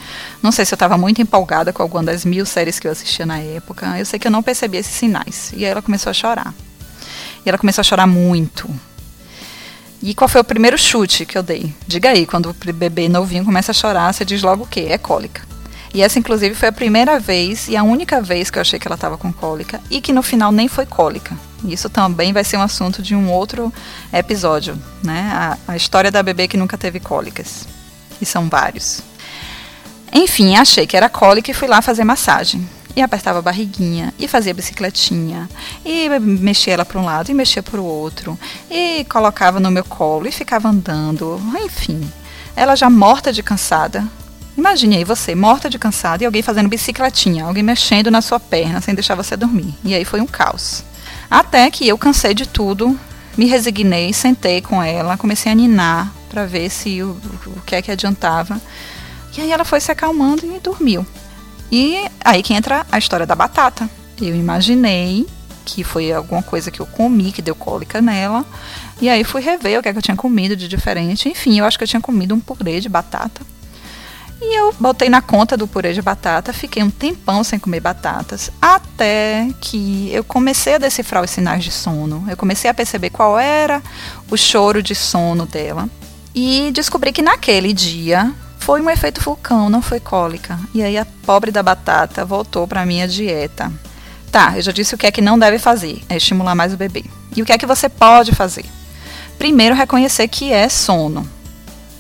Não 0.42 0.52
sei 0.52 0.64
se 0.64 0.74
eu 0.74 0.76
estava 0.76 0.98
muito 0.98 1.22
empolgada 1.22 1.74
com 1.74 1.82
alguma 1.82 2.04
das 2.04 2.24
mil 2.24 2.46
séries 2.46 2.80
que 2.80 2.88
eu 2.88 2.92
assistia 2.92 3.26
na 3.26 3.40
época. 3.40 3.98
Eu 4.00 4.06
sei 4.06 4.18
que 4.18 4.28
eu 4.28 4.32
não 4.32 4.42
percebi 4.44 4.78
esses 4.78 4.94
sinais. 4.94 5.52
E 5.54 5.66
aí 5.66 5.72
ela 5.72 5.82
começou 5.82 6.10
a 6.10 6.14
chorar. 6.14 6.54
E 7.46 7.50
ela 7.50 7.58
começou 7.58 7.82
a 7.82 7.84
chorar 7.84 8.08
muito. 8.08 8.70
E 10.06 10.14
qual 10.14 10.28
foi 10.28 10.42
o 10.42 10.44
primeiro 10.44 10.78
chute 10.78 11.26
que 11.26 11.38
eu 11.38 11.42
dei? 11.42 11.74
Diga 11.88 12.10
aí, 12.10 12.26
quando 12.26 12.50
o 12.50 12.74
bebê 12.74 13.08
novinho 13.08 13.46
começa 13.46 13.72
a 13.72 13.74
chorar, 13.74 14.14
você 14.14 14.26
diz 14.26 14.44
logo 14.44 14.66
o 14.66 14.68
quê? 14.68 14.88
É 14.90 14.98
cólica. 14.98 15.42
E 15.94 16.02
essa, 16.02 16.20
inclusive, 16.20 16.54
foi 16.56 16.68
a 16.68 16.74
primeira 16.74 17.22
vez 17.22 17.70
e 17.70 17.78
a 17.78 17.84
única 17.84 18.22
vez 18.22 18.50
que 18.50 18.58
eu 18.58 18.62
achei 18.62 18.78
que 18.78 18.86
ela 18.86 18.96
estava 18.96 19.18
com 19.18 19.32
cólica 19.32 19.80
e 19.90 20.02
que 20.02 20.12
no 20.12 20.22
final 20.22 20.52
nem 20.52 20.68
foi 20.68 20.86
cólica. 20.86 21.38
Isso 21.64 21.90
também 21.90 22.34
vai 22.34 22.44
ser 22.44 22.58
um 22.58 22.62
assunto 22.62 23.02
de 23.02 23.16
um 23.16 23.32
outro 23.32 23.72
episódio, 24.12 24.78
né? 25.02 25.32
A, 25.34 25.58
a 25.70 25.78
história 25.78 26.12
da 26.12 26.22
bebê 26.22 26.50
que 26.50 26.58
nunca 26.58 26.78
teve 26.78 27.00
cólicas. 27.00 27.66
E 28.20 28.26
são 28.26 28.50
vários. 28.50 29.02
Enfim, 30.12 30.58
achei 30.58 30.86
que 30.86 30.98
era 30.98 31.08
cólica 31.08 31.50
e 31.50 31.54
fui 31.54 31.70
lá 31.70 31.82
fazer 31.82 32.04
massagem. 32.04 32.68
E 32.96 33.02
apertava 33.02 33.40
a 33.40 33.42
barriguinha, 33.42 34.14
e 34.20 34.28
fazia 34.28 34.54
bicicletinha, 34.54 35.50
e 35.84 36.08
mexia 36.20 36.74
ela 36.74 36.86
para 36.86 37.00
um 37.00 37.06
lado 37.06 37.32
e 37.32 37.34
mexia 37.34 37.64
para 37.64 37.82
o 37.82 37.86
outro, 37.86 38.38
e 38.70 39.04
colocava 39.10 39.60
no 39.60 39.72
meu 39.72 39.84
colo 39.84 40.28
e 40.28 40.32
ficava 40.32 40.70
andando, 40.70 41.42
enfim. 41.66 42.08
Ela 42.56 42.76
já 42.76 42.90
morta 42.90 43.34
de 43.34 43.42
cansada, 43.42 44.08
Imagine 44.56 44.98
aí 44.98 45.04
você, 45.04 45.34
morta 45.34 45.68
de 45.68 45.80
cansado, 45.80 46.22
e 46.22 46.26
alguém 46.26 46.44
fazendo 46.44 46.70
bicicletinha, 46.70 47.46
alguém 47.46 47.64
mexendo 47.64 48.12
na 48.12 48.22
sua 48.22 48.40
perna 48.40 48.80
sem 48.82 48.94
deixar 48.94 49.16
você 49.16 49.36
dormir. 49.36 49.74
E 49.84 49.96
aí 49.96 50.06
foi 50.06 50.22
um 50.22 50.28
caos. 50.28 50.84
Até 51.30 51.72
que 51.72 51.88
eu 51.88 51.98
cansei 51.98 52.36
de 52.36 52.48
tudo, 52.48 52.98
me 53.36 53.46
resignei, 53.46 54.14
sentei 54.14 54.62
com 54.62 54.82
ela, 54.82 55.18
comecei 55.18 55.52
a 55.52 55.56
ninar 55.56 56.14
para 56.30 56.46
ver 56.46 56.70
se 56.70 57.02
o, 57.02 57.18
o 57.48 57.62
que 57.66 57.76
é 57.76 57.82
que 57.82 57.92
adiantava. 57.92 58.62
E 59.36 59.42
aí 59.42 59.52
ela 59.52 59.66
foi 59.66 59.80
se 59.80 59.92
acalmando 59.92 60.46
e 60.46 60.60
dormiu. 60.60 61.06
E 61.74 61.98
aí 62.24 62.44
que 62.44 62.54
entra 62.54 62.86
a 62.92 63.00
história 63.00 63.26
da 63.26 63.34
batata. 63.34 63.90
Eu 64.22 64.36
imaginei 64.36 65.26
que 65.66 65.84
foi 65.84 66.14
alguma 66.14 66.44
coisa 66.44 66.70
que 66.70 66.80
eu 66.80 66.86
comi 66.86 67.32
que 67.32 67.42
deu 67.42 67.56
cólica 67.56 68.00
nela. 68.00 68.46
E 69.02 69.10
aí 69.10 69.24
fui 69.24 69.42
rever 69.42 69.80
o 69.80 69.82
que, 69.82 69.90
é 69.90 69.92
que 69.92 69.98
eu 69.98 70.04
tinha 70.04 70.16
comido 70.16 70.56
de 70.56 70.68
diferente. 70.68 71.28
Enfim, 71.28 71.58
eu 71.58 71.66
acho 71.66 71.76
que 71.76 71.84
eu 71.84 71.88
tinha 71.88 72.00
comido 72.00 72.36
um 72.36 72.40
purê 72.40 72.80
de 72.80 72.88
batata 72.88 73.42
e 74.40 74.56
eu 74.56 74.74
botei 74.80 75.10
na 75.10 75.22
conta 75.22 75.56
do 75.56 75.68
purê 75.68 75.94
de 75.94 76.02
batata, 76.02 76.52
fiquei 76.52 76.84
um 76.84 76.90
tempão 76.90 77.44
sem 77.44 77.58
comer 77.58 77.80
batatas, 77.80 78.52
até 78.62 79.48
que 79.62 80.10
eu 80.12 80.24
comecei 80.24 80.76
a 80.76 80.78
decifrar 80.78 81.24
os 81.24 81.32
sinais 81.32 81.64
de 81.64 81.72
sono. 81.72 82.26
Eu 82.30 82.36
comecei 82.36 82.70
a 82.70 82.74
perceber 82.74 83.10
qual 83.10 83.40
era 83.40 83.82
o 84.30 84.36
choro 84.36 84.84
de 84.84 84.94
sono 84.94 85.46
dela. 85.46 85.90
E 86.36 86.72
descobri 86.74 87.14
que 87.14 87.22
naquele 87.22 87.72
dia 87.72 88.34
foi 88.64 88.80
um 88.80 88.90
efeito 88.90 89.20
vulcão, 89.20 89.70
não 89.70 89.82
foi 89.82 90.00
cólica. 90.00 90.58
E 90.74 90.82
aí 90.82 90.98
a 90.98 91.06
pobre 91.26 91.52
da 91.52 91.62
batata 91.62 92.24
voltou 92.24 92.66
para 92.66 92.86
minha 92.86 93.06
dieta. 93.06 93.70
Tá, 94.32 94.54
eu 94.56 94.62
já 94.62 94.72
disse 94.72 94.96
o 94.96 94.98
que 94.98 95.06
é 95.06 95.12
que 95.12 95.22
não 95.22 95.38
deve 95.38 95.60
fazer, 95.60 96.02
é 96.08 96.16
estimular 96.16 96.56
mais 96.56 96.74
o 96.74 96.78
bebê. 96.78 97.04
E 97.36 97.42
o 97.42 97.46
que 97.46 97.52
é 97.52 97.58
que 97.58 97.66
você 97.66 97.90
pode 97.90 98.32
fazer? 98.32 98.64
Primeiro, 99.38 99.76
reconhecer 99.76 100.30
que 100.30 100.54
é 100.54 100.70
sono. 100.70 101.30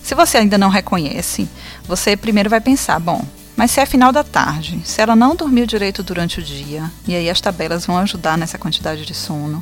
Se 0.01 0.15
você 0.15 0.38
ainda 0.38 0.58
não 0.58 0.70
reconhece, 0.70 1.50
você 1.86 2.15
primeiro 2.15 2.50
vai 2.50 2.62
pensar, 2.62 2.98
bom, 2.98 3.22
mas 3.58 3.72
se 3.72 3.82
é 3.82 3.86
final 3.86 4.13
da 4.13 4.24
tarde, 4.24 4.79
se 4.86 5.01
ela 5.01 5.17
não 5.17 5.36
dormiu 5.36 5.65
direito 5.65 6.01
durante 6.01 6.39
o 6.39 6.43
dia, 6.43 6.89
e 7.05 7.13
aí 7.13 7.29
as 7.29 7.41
tabelas 7.41 7.86
vão 7.86 7.98
ajudar 7.98 8.38
nessa 8.38 8.58
quantidade 8.58 9.05
de 9.05 9.13
sono, 9.13 9.62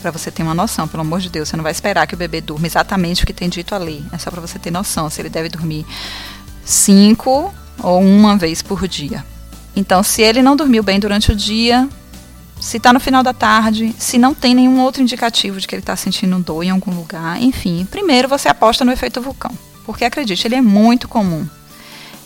para 0.00 0.10
você 0.10 0.30
ter 0.30 0.42
uma 0.42 0.54
noção, 0.54 0.88
pelo 0.88 1.02
amor 1.02 1.20
de 1.20 1.28
Deus, 1.28 1.48
você 1.48 1.56
não 1.56 1.62
vai 1.62 1.72
esperar 1.72 2.06
que 2.06 2.14
o 2.14 2.18
bebê 2.18 2.40
durma 2.40 2.66
exatamente 2.66 3.22
o 3.22 3.26
que 3.26 3.32
tem 3.32 3.48
dito 3.48 3.74
ali. 3.74 4.04
É 4.12 4.18
só 4.18 4.30
para 4.30 4.40
você 4.40 4.58
ter 4.58 4.70
noção 4.70 5.10
se 5.10 5.20
ele 5.20 5.28
deve 5.28 5.48
dormir 5.48 5.84
cinco 6.68 7.52
ou 7.82 8.02
uma 8.02 8.36
vez 8.36 8.60
por 8.60 8.86
dia. 8.86 9.24
Então, 9.74 10.02
se 10.02 10.20
ele 10.20 10.42
não 10.42 10.54
dormiu 10.54 10.82
bem 10.82 11.00
durante 11.00 11.32
o 11.32 11.36
dia, 11.36 11.88
se 12.60 12.76
está 12.76 12.92
no 12.92 13.00
final 13.00 13.22
da 13.22 13.32
tarde, 13.32 13.94
se 13.98 14.18
não 14.18 14.34
tem 14.34 14.54
nenhum 14.54 14.80
outro 14.80 15.00
indicativo 15.00 15.58
de 15.58 15.66
que 15.66 15.74
ele 15.74 15.80
está 15.80 15.96
sentindo 15.96 16.38
dor 16.40 16.62
em 16.62 16.70
algum 16.70 16.94
lugar, 16.94 17.40
enfim, 17.40 17.86
primeiro 17.90 18.28
você 18.28 18.48
aposta 18.48 18.84
no 18.84 18.92
efeito 18.92 19.22
vulcão, 19.22 19.52
porque 19.86 20.04
acredite, 20.04 20.46
ele 20.46 20.56
é 20.56 20.60
muito 20.60 21.08
comum. 21.08 21.48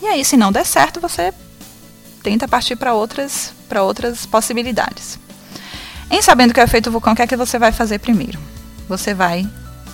E 0.02 0.06
aí, 0.06 0.24
se 0.24 0.36
não 0.36 0.50
der 0.50 0.66
certo, 0.66 1.00
você 1.00 1.32
tenta 2.22 2.48
partir 2.48 2.74
para 2.74 2.94
outras, 2.94 3.52
outras 3.80 4.26
possibilidades. 4.26 5.20
Em 6.10 6.20
sabendo 6.20 6.52
que 6.52 6.60
é 6.60 6.64
efeito 6.64 6.90
vulcão, 6.90 7.12
o 7.12 7.16
que 7.16 7.22
é 7.22 7.26
que 7.26 7.36
você 7.36 7.58
vai 7.58 7.70
fazer 7.70 8.00
primeiro? 8.00 8.40
Você 8.88 9.14
vai 9.14 9.48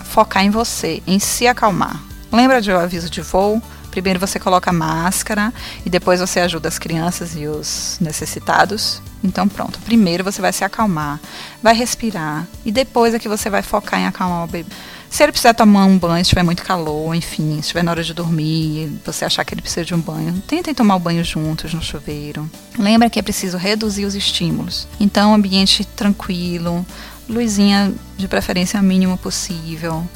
focar 0.05 0.43
em 0.43 0.51
você, 0.51 1.03
em 1.07 1.19
se 1.19 1.47
acalmar. 1.47 2.01
Lembra 2.33 2.63
do 2.63 2.73
aviso 2.73 3.11
de 3.11 3.21
voo? 3.21 3.63
Primeiro 3.91 4.21
você 4.21 4.39
coloca 4.39 4.73
máscara 4.73 5.53
e 5.85 5.91
depois 5.91 6.21
você 6.21 6.41
ajuda 6.41 6.69
as 6.69 6.79
crianças 6.79 7.35
e 7.35 7.47
os 7.47 7.99
necessitados. 8.01 9.03
Então 9.23 9.49
pronto, 9.49 9.79
primeiro 9.81 10.23
você 10.23 10.41
vai 10.41 10.53
se 10.53 10.65
acalmar, 10.65 11.21
vai 11.63 11.75
respirar 11.75 12.47
e 12.65 12.71
depois 12.71 13.15
é 13.15 13.19
que 13.19 13.29
você 13.29 13.51
vai 13.51 13.63
focar 13.63 14.01
em 14.01 14.07
acalmar 14.07 14.45
o 14.45 14.47
bebê. 14.47 14.71
Se 15.11 15.23
ele 15.23 15.33
precisar 15.33 15.55
tomar 15.55 15.87
um 15.87 15.99
banho, 15.99 16.23
se 16.23 16.29
tiver 16.29 16.43
muito 16.43 16.63
calor, 16.63 17.15
enfim, 17.15 17.55
se 17.55 17.61
estiver 17.61 17.83
na 17.83 17.91
hora 17.91 18.05
de 18.05 18.13
dormir, 18.13 18.93
você 19.05 19.25
achar 19.25 19.43
que 19.43 19.55
ele 19.55 19.63
precisa 19.63 19.85
de 19.85 19.95
um 19.95 20.01
banho, 20.01 20.35
tentem 20.47 20.75
tomar 20.75 20.97
o 20.97 21.01
banho 21.01 21.25
juntos 21.25 21.73
no 21.73 21.83
chuveiro. 21.83 22.49
Lembra 22.79 23.09
que 23.09 23.19
é 23.19 23.23
preciso 23.23 23.57
reduzir 23.57 24.05
os 24.05 24.15
estímulos. 24.15 24.87
Então, 25.01 25.35
ambiente 25.35 25.85
tranquilo, 25.85 26.87
luzinha 27.29 27.93
de 28.19 28.29
preferência 28.29 28.81
mínimo 28.83 29.17
possível 29.17 30.07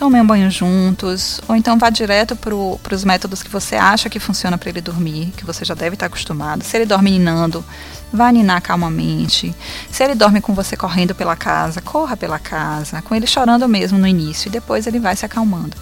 tomem 0.00 0.22
um 0.22 0.26
banho 0.26 0.50
juntos, 0.50 1.42
ou 1.46 1.54
então 1.54 1.78
vá 1.78 1.90
direto 1.90 2.34
para 2.34 2.94
os 2.94 3.04
métodos 3.04 3.42
que 3.42 3.50
você 3.50 3.76
acha 3.76 4.08
que 4.08 4.18
funciona 4.18 4.56
para 4.56 4.70
ele 4.70 4.80
dormir, 4.80 5.30
que 5.36 5.44
você 5.44 5.62
já 5.62 5.74
deve 5.74 5.92
estar 5.92 6.06
acostumado. 6.06 6.64
Se 6.64 6.74
ele 6.74 6.86
dorme 6.86 7.10
ninando, 7.10 7.62
vá 8.10 8.32
ninar 8.32 8.62
calmamente. 8.62 9.54
Se 9.90 10.02
ele 10.02 10.14
dorme 10.14 10.40
com 10.40 10.54
você 10.54 10.74
correndo 10.74 11.14
pela 11.14 11.36
casa, 11.36 11.82
corra 11.82 12.16
pela 12.16 12.38
casa, 12.38 13.02
com 13.02 13.14
ele 13.14 13.26
chorando 13.26 13.68
mesmo 13.68 13.98
no 13.98 14.06
início, 14.06 14.48
e 14.48 14.50
depois 14.50 14.86
ele 14.86 14.98
vai 14.98 15.14
se 15.14 15.26
acalmando. 15.26 15.76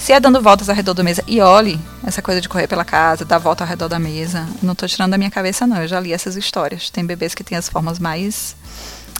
Se 0.00 0.12
é 0.12 0.18
dando 0.18 0.42
voltas 0.42 0.68
ao 0.68 0.74
redor 0.74 0.94
da 0.94 1.04
mesa, 1.04 1.22
e 1.28 1.40
olhe 1.40 1.78
essa 2.04 2.20
coisa 2.20 2.40
de 2.40 2.48
correr 2.48 2.66
pela 2.66 2.84
casa, 2.84 3.24
dar 3.24 3.38
volta 3.38 3.62
ao 3.62 3.68
redor 3.68 3.86
da 3.86 4.00
mesa, 4.00 4.48
não 4.60 4.72
estou 4.72 4.88
tirando 4.88 5.12
da 5.12 5.18
minha 5.18 5.30
cabeça 5.30 5.64
não, 5.64 5.76
eu 5.76 5.86
já 5.86 6.00
li 6.00 6.12
essas 6.12 6.34
histórias. 6.34 6.90
Tem 6.90 7.06
bebês 7.06 7.36
que 7.36 7.44
têm 7.44 7.56
as 7.56 7.68
formas 7.68 8.00
mais 8.00 8.56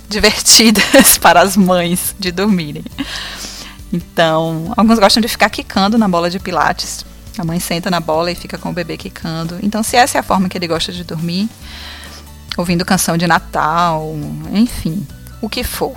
divertidas 0.09 1.19
para 1.23 1.41
as 1.41 1.57
mães 1.57 2.17
de 2.19 2.33
dormirem. 2.33 2.83
Então, 3.93 4.73
alguns 4.77 4.99
gostam 4.99 5.21
de 5.21 5.29
ficar 5.29 5.51
quicando 5.51 5.99
na 5.99 6.09
bola 6.09 6.31
de 6.31 6.39
pilates. 6.39 7.05
A 7.39 7.45
mãe 7.45 7.59
senta 7.59 7.91
na 7.91 8.01
bola 8.01 8.31
e 8.31 8.35
fica 8.35 8.59
com 8.59 8.71
o 8.71 8.73
bebê 8.73 8.97
quicando. 8.97 9.59
Então, 9.63 9.83
se 9.83 9.97
essa 9.97 10.19
é 10.19 10.21
a 10.21 10.23
forma 10.23 10.49
que 10.49 10.57
ele 10.57 10.67
gosta 10.67 10.93
de 10.93 11.05
dormir, 11.05 11.49
ouvindo 12.57 12.85
canção 12.85 13.17
de 13.17 13.27
Natal, 13.27 14.15
enfim, 14.53 15.07
o 15.41 15.49
que 15.49 15.65
for. 15.65 15.95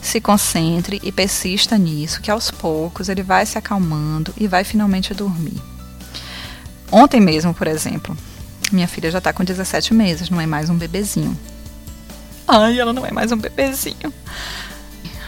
Se 0.00 0.20
concentre 0.20 1.00
e 1.02 1.12
persista 1.12 1.78
nisso, 1.78 2.20
que 2.20 2.30
aos 2.30 2.50
poucos 2.50 3.08
ele 3.08 3.22
vai 3.22 3.46
se 3.46 3.56
acalmando 3.56 4.34
e 4.36 4.48
vai 4.48 4.64
finalmente 4.64 5.14
dormir. 5.14 5.60
Ontem 6.90 7.20
mesmo, 7.20 7.54
por 7.54 7.66
exemplo, 7.66 8.16
minha 8.72 8.88
filha 8.88 9.10
já 9.10 9.18
está 9.18 9.32
com 9.32 9.44
17 9.44 9.94
meses, 9.94 10.28
não 10.28 10.40
é 10.40 10.46
mais 10.46 10.68
um 10.68 10.76
bebezinho. 10.76 11.38
Ai, 12.46 12.78
ela 12.78 12.92
não 12.92 13.06
é 13.06 13.12
mais 13.12 13.30
um 13.30 13.36
bebezinho. 13.36 14.12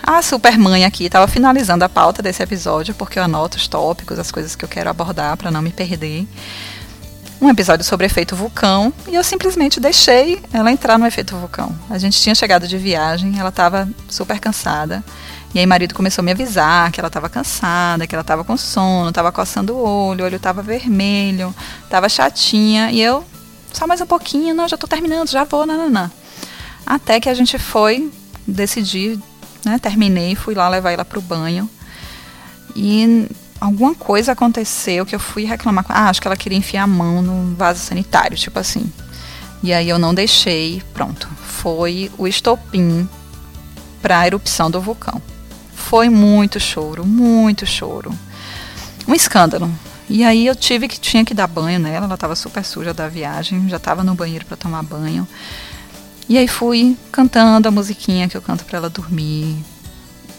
A 0.07 0.21
Supermãe 0.21 0.85
aqui 0.85 1.07
estava 1.07 1.27
finalizando 1.27 1.83
a 1.83 1.89
pauta 1.89 2.23
desse 2.23 2.43
episódio, 2.43 2.95
porque 2.95 3.19
eu 3.19 3.23
anoto 3.23 3.57
os 3.57 3.67
tópicos, 3.67 4.19
as 4.19 4.31
coisas 4.31 4.55
que 4.55 4.63
eu 4.63 4.69
quero 4.69 4.91
abordar 4.91 5.35
para 5.35 5.51
não 5.51 5.63
me 5.63 5.71
perder. 5.71 6.29
Um 7.41 7.49
episódio 7.49 7.87
sobre 7.87 8.05
efeito 8.05 8.37
vulcão 8.37 8.93
e 9.09 9.15
eu 9.15 9.25
simplesmente 9.25 9.81
deixei 9.81 10.43
ela 10.53 10.71
entrar 10.71 10.99
no 10.99 11.07
efeito 11.07 11.35
vulcão. 11.35 11.75
A 11.89 11.97
gente 11.97 12.21
tinha 12.21 12.35
chegado 12.35 12.69
de 12.69 12.77
viagem, 12.77 13.39
ela 13.39 13.49
estava 13.49 13.89
super 14.07 14.39
cansada. 14.39 15.03
E 15.55 15.59
aí 15.59 15.65
marido 15.65 15.95
começou 15.95 16.21
a 16.21 16.25
me 16.25 16.33
avisar 16.33 16.93
que 16.93 17.01
ela 17.01 17.09
estava 17.09 17.31
cansada, 17.31 18.07
que 18.07 18.15
ela 18.15 18.21
estava 18.21 18.45
com 18.45 18.59
sono, 18.59 19.09
estava 19.09 19.33
coçando 19.33 19.73
o 19.73 20.09
olho, 20.09 20.23
o 20.23 20.27
olho 20.27 20.37
estava 20.37 20.63
vermelho, 20.63 21.55
estava 21.83 22.11
chatinha. 22.11 22.91
E 22.93 23.01
eu, 23.01 23.25
só 23.73 23.87
mais 23.87 24.03
um 24.03 24.07
pouquinho, 24.07 24.55
não, 24.55 24.69
já 24.69 24.75
estou 24.75 24.89
terminando, 24.89 25.31
já 25.31 25.45
vou, 25.45 25.65
nananã. 25.65 26.11
Até 26.85 27.19
que 27.21 27.31
a 27.31 27.35
gente 27.35 27.59
foi 27.59 28.13
decidir 28.47 29.19
né? 29.65 29.79
Terminei, 29.79 30.35
fui 30.35 30.55
lá 30.55 30.69
levar 30.69 30.93
ela 30.93 31.05
para 31.05 31.19
o 31.19 31.23
banho. 31.23 31.69
E 32.77 33.29
alguma 33.61 33.95
coisa 33.95 34.33
aconteceu 34.33 35.07
que 35.07 35.15
eu 35.15 35.21
fui 35.21 35.45
reclamar. 35.45 35.85
Ah, 35.89 36.09
acho 36.09 36.21
que 36.21 36.29
ela 36.29 36.37
queria 36.37 36.59
enfiar 36.59 36.83
a 36.83 36.87
mão 36.87 37.23
no 37.23 37.55
vaso 37.57 37.81
sanitário, 37.81 38.37
tipo 38.37 38.59
assim. 38.59 38.91
E 39.63 39.73
aí 39.73 39.89
eu 39.89 39.99
não 39.99 40.15
deixei, 40.15 40.83
pronto. 40.93 41.29
Foi 41.43 42.11
o 42.19 42.27
estopim 42.27 43.09
para 44.03 44.19
a 44.21 44.27
erupção 44.27 44.71
do 44.71 44.81
vulcão. 44.81 45.21
Foi 45.75 46.09
muito 46.09 46.61
choro, 46.61 47.07
muito 47.07 47.65
choro. 47.65 48.13
Um 49.09 49.15
escândalo. 49.15 49.71
E 50.09 50.23
aí 50.23 50.47
eu 50.47 50.55
tive 50.55 50.87
que 50.87 51.01
tinha 51.01 51.25
que 51.25 51.33
dar 51.33 51.47
banho 51.47 51.79
nela, 51.79 52.05
ela 52.05 52.15
estava 52.15 52.37
super 52.37 52.63
suja 52.65 52.93
da 52.93 53.09
viagem, 53.09 53.69
já 53.69 53.79
estava 53.79 54.05
no 54.05 54.15
banheiro 54.15 54.45
para 54.45 54.57
tomar 54.57 54.83
banho. 54.83 55.27
E 56.29 56.39
aí 56.39 56.49
fui 56.49 56.97
cantando 57.13 57.69
a 57.69 57.71
musiquinha 57.71 58.29
que 58.29 58.37
eu 58.37 58.41
canto 58.41 58.65
para 58.65 58.79
ela 58.79 58.89
dormir. 58.89 59.57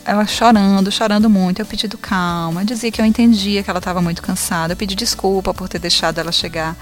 Ela 0.04 0.26
chorando, 0.26 0.92
chorando 0.92 1.30
muito. 1.30 1.60
Eu 1.62 1.66
pedi 1.66 1.88
calma. 1.88 2.66
Dizia 2.66 2.92
que 2.92 3.02
eu 3.02 3.06
entendia 3.06 3.64
que 3.64 3.70
ela 3.70 3.80
estava 3.80 4.02
muito 4.02 4.22
cansada. 4.22 4.74
Eu 4.74 4.78
pedi 4.78 4.96
desculpa 4.96 5.54
por 5.54 5.68
ter 5.68 5.80
deixado 5.80 6.20
ela 6.20 6.32
chegar 6.32 6.76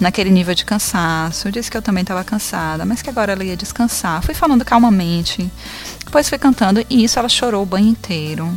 naquele 0.00 0.30
nível 0.30 0.54
de 0.54 0.64
cansaço. 0.64 1.48
Eu 1.48 1.52
disse 1.52 1.70
que 1.70 1.76
eu 1.76 1.82
também 1.82 2.02
estava 2.02 2.22
cansada, 2.24 2.84
mas 2.84 3.02
que 3.02 3.10
agora 3.10 3.32
ela 3.32 3.44
ia 3.44 3.56
descansar. 3.56 4.22
Fui 4.22 4.34
falando 4.34 4.64
calmamente. 4.64 5.50
Depois 6.04 6.28
fui 6.28 6.38
cantando 6.38 6.84
e 6.88 7.04
isso 7.04 7.18
ela 7.18 7.28
chorou 7.28 7.62
o 7.62 7.66
banho 7.66 7.88
inteiro. 7.88 8.50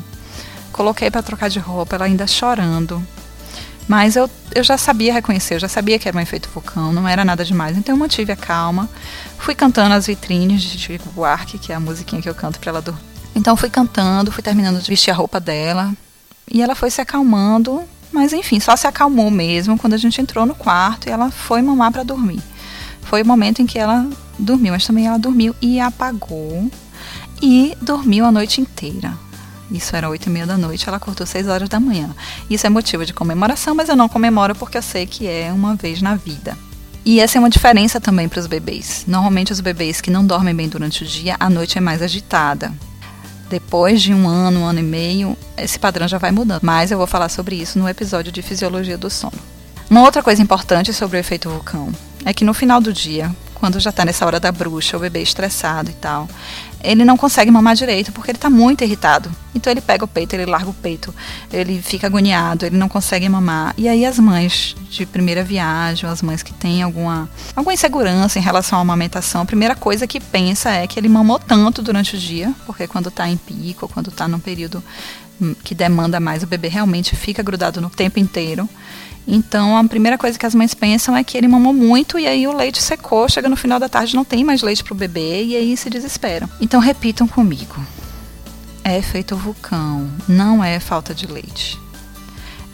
Coloquei 0.72 1.12
para 1.12 1.24
trocar 1.24 1.50
de 1.50 1.60
roupa, 1.60 1.96
ela 1.96 2.06
ainda 2.06 2.25
chorando. 2.25 3.06
Mas 3.89 4.15
eu, 4.15 4.29
eu 4.53 4.63
já 4.63 4.77
sabia 4.77 5.12
reconhecer, 5.12 5.55
eu 5.55 5.60
já 5.60 5.67
sabia 5.67 5.98
que 5.98 6.08
era 6.08 6.15
um 6.15 6.22
efeito 6.22 6.48
vulcão, 6.53 6.93
não 6.93 7.08
era 7.08 7.25
nada 7.25 7.43
demais. 7.43 7.75
Então 7.75 7.96
eu 7.96 7.98
mantive 7.98 8.31
a 8.31 8.36
calma. 8.36 8.88
Fui 9.39 9.55
cantando 9.55 9.96
as 9.96 10.05
vitrines 10.05 10.62
de 10.62 10.77
Chico 10.77 11.10
Buarque, 11.10 11.58
que 11.58 11.72
é 11.72 11.75
a 11.75 11.79
musiquinha 11.79 12.22
que 12.22 12.29
eu 12.29 12.36
canto 12.36 12.60
para 12.60 12.69
ela 12.69 12.84
dormir. 12.84 13.01
Então 13.36 13.58
fui 13.58 13.67
cantando, 13.67 14.31
fui 14.31 14.43
terminando 14.43 14.79
de 14.79 14.88
vestir 14.88 15.10
a 15.10 15.15
roupa 15.15 15.39
dela. 15.39 15.91
E 16.51 16.62
ela 16.62 16.75
foi 16.75 16.91
se 16.91 17.01
acalmando, 17.01 17.81
mas 18.12 18.31
enfim, 18.31 18.60
só 18.60 18.75
se 18.75 18.86
acalmou 18.86 19.31
mesmo 19.31 19.75
quando 19.75 19.96
a 19.96 19.98
gente 19.98 20.22
entrou 20.22 20.46
no 20.46 20.53
quarto 20.53 21.10
e 21.10 21.12
ela 21.12 21.31
foi 21.31 21.60
mamar 21.63 21.91
para 21.91 22.03
dormir. 22.03 22.43
Foi 23.01 23.24
o 23.24 23.25
momento 23.25 23.60
em 23.60 23.65
que 23.65 23.79
ela 23.79 24.08
dormiu, 24.38 24.72
mas 24.72 24.86
também 24.86 25.08
ela 25.08 25.17
dormiu 25.17 25.55
e 25.60 25.79
apagou 25.79 26.69
e 27.41 27.75
dormiu 27.81 28.24
a 28.24 28.31
noite 28.31 28.62
inteira. 28.62 29.17
Isso 29.71 29.95
era 29.95 30.09
oito 30.09 30.27
e 30.27 30.29
meia 30.29 30.47
da 30.47 30.57
noite, 30.57 30.88
ela 30.88 30.97
acordou 30.97 31.25
seis 31.27 31.47
horas 31.47 31.69
da 31.69 31.79
manhã. 31.79 32.09
Isso 32.49 32.65
é 32.65 32.69
motivo 32.69 33.05
de 33.05 33.13
comemoração, 33.13 33.75
mas 33.75 33.89
eu 33.89 33.95
não 33.95 34.09
comemoro 34.09 34.55
porque 34.55 34.77
eu 34.77 34.81
sei 34.81 35.05
que 35.05 35.27
é 35.27 35.51
uma 35.53 35.75
vez 35.75 36.01
na 36.01 36.15
vida. 36.15 36.57
E 37.05 37.19
essa 37.19 37.38
é 37.38 37.39
uma 37.39 37.49
diferença 37.49 37.99
também 37.99 38.27
para 38.27 38.39
os 38.39 38.47
bebês. 38.47 39.03
Normalmente 39.07 39.51
os 39.51 39.61
bebês 39.61 40.01
que 40.01 40.11
não 40.11 40.25
dormem 40.25 40.53
bem 40.53 40.67
durante 40.67 41.03
o 41.03 41.07
dia, 41.07 41.35
a 41.39 41.49
noite 41.49 41.77
é 41.77 41.81
mais 41.81 42.01
agitada. 42.01 42.73
Depois 43.49 44.01
de 44.01 44.13
um 44.13 44.27
ano, 44.27 44.59
um 44.61 44.65
ano 44.65 44.79
e 44.79 44.83
meio, 44.83 45.35
esse 45.57 45.79
padrão 45.79 46.07
já 46.07 46.17
vai 46.17 46.31
mudando. 46.31 46.61
Mas 46.61 46.91
eu 46.91 46.97
vou 46.97 47.07
falar 47.07 47.29
sobre 47.29 47.55
isso 47.55 47.79
no 47.79 47.89
episódio 47.89 48.31
de 48.31 48.41
Fisiologia 48.41 48.97
do 48.97 49.09
Sono. 49.09 49.33
Uma 49.89 50.03
outra 50.03 50.21
coisa 50.21 50.41
importante 50.41 50.93
sobre 50.93 51.17
o 51.17 51.19
efeito 51.19 51.49
vulcão 51.49 51.91
é 52.23 52.31
que 52.31 52.45
no 52.45 52.53
final 52.53 52.79
do 52.79 52.93
dia, 52.93 53.35
quando 53.59 53.79
já 53.79 53.89
está 53.89 54.05
nessa 54.05 54.25
hora 54.25 54.39
da 54.39 54.51
bruxa, 54.51 54.95
o 54.95 54.99
bebê 54.99 55.21
estressado 55.21 55.89
e 55.89 55.93
tal, 55.93 56.27
ele 56.81 57.03
não 57.03 57.17
consegue 57.17 57.51
mamar 57.51 57.75
direito 57.75 58.11
porque 58.11 58.31
ele 58.31 58.37
está 58.37 58.49
muito 58.49 58.83
irritado. 58.83 59.29
Então 59.53 59.71
ele 59.71 59.81
pega 59.81 60.05
o 60.05 60.07
peito, 60.07 60.33
ele 60.33 60.45
larga 60.45 60.69
o 60.69 60.73
peito, 60.73 61.13
ele 61.51 61.81
fica 61.81 62.07
agoniado, 62.07 62.65
ele 62.65 62.77
não 62.77 62.87
consegue 62.87 63.27
mamar. 63.27 63.73
E 63.77 63.87
aí 63.87 64.05
as 64.05 64.17
mães 64.17 64.75
de 64.89 65.05
primeira 65.05 65.43
viagem, 65.43 66.09
as 66.09 66.21
mães 66.21 66.41
que 66.41 66.53
têm 66.53 66.81
alguma, 66.81 67.29
alguma 67.55 67.73
insegurança 67.73 68.39
em 68.39 68.41
relação 68.41 68.79
à 68.79 68.81
amamentação, 68.81 69.41
a 69.41 69.45
primeira 69.45 69.75
coisa 69.75 70.07
que 70.07 70.19
pensa 70.19 70.69
é 70.71 70.87
que 70.87 70.97
ele 70.97 71.09
mamou 71.09 71.37
tanto 71.37 71.81
durante 71.81 72.15
o 72.15 72.19
dia, 72.19 72.53
porque 72.65 72.87
quando 72.87 73.09
está 73.09 73.27
em 73.27 73.35
pico, 73.35 73.89
quando 73.89 74.09
está 74.09 74.27
num 74.27 74.39
período 74.39 74.81
hum, 75.41 75.53
que 75.63 75.75
demanda 75.75 76.19
mais, 76.19 76.43
o 76.43 76.47
bebê 76.47 76.69
realmente 76.69 77.15
fica 77.15 77.43
grudado 77.43 77.81
no 77.81 77.89
tempo 77.89 78.19
inteiro. 78.19 78.69
Então, 79.31 79.77
a 79.77 79.83
primeira 79.83 80.17
coisa 80.17 80.39
que 80.39 80.45
as 80.45 80.55
mães 80.55 80.74
pensam 80.74 81.15
é 81.15 81.24
que 81.24 81.38
ele 81.38 81.48
mamou 81.48 81.71
muito 81.71 82.17
e 82.17 82.27
aí 82.27 82.48
o 82.48 82.51
leite 82.51 82.81
secou, 82.81 83.29
chega 83.29 83.48
no 83.48 83.55
final 83.55 83.79
da 83.79 83.88
tarde 83.88 84.15
não 84.15 84.25
tem 84.25 84.43
mais 84.43 84.63
leite 84.63 84.83
para 84.83 84.93
o 84.93 84.98
bebê 84.98 85.43
e 85.43 85.55
aí 85.55 85.77
se 85.77 85.88
desesperam. 85.88 86.50
Então, 86.59 86.79
repitam 86.79 87.27
comigo. 87.27 87.75
É 88.83 88.98
efeito 88.98 89.36
vulcão, 89.36 90.09
não 90.27 90.63
é 90.63 90.79
falta 90.79 91.13
de 91.13 91.27
leite. 91.27 91.79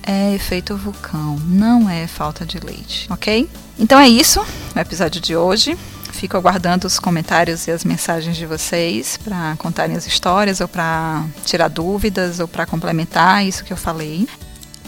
É 0.02 0.34
efeito 0.34 0.78
vulcão, 0.78 1.36
não 1.46 1.90
é 1.90 2.08
falta 2.08 2.46
de 2.46 2.58
leite, 2.60 3.08
ok? 3.10 3.50
Então 3.78 4.00
é 4.00 4.08
isso, 4.08 4.46
o 4.74 4.80
episódio 4.80 5.20
de 5.20 5.36
hoje. 5.36 5.78
Fico 6.14 6.38
aguardando 6.38 6.88
os 6.88 6.98
comentários 6.98 7.68
e 7.68 7.72
as 7.72 7.84
mensagens 7.84 8.38
de 8.38 8.46
vocês 8.46 9.18
para 9.18 9.56
contarem 9.58 9.98
as 9.98 10.08
histórias 10.08 10.62
ou 10.62 10.68
para 10.68 11.26
tirar 11.44 11.68
dúvidas 11.68 12.40
ou 12.40 12.48
para 12.48 12.66
complementar 12.66 13.46
isso 13.46 13.66
que 13.66 13.74
eu 13.74 13.78
falei. 13.78 14.26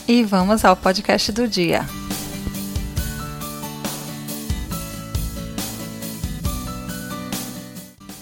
E 0.08 0.24
vamos 0.24 0.64
ao 0.64 0.74
podcast 0.74 1.34
do 1.34 1.50
dia. 1.50 1.86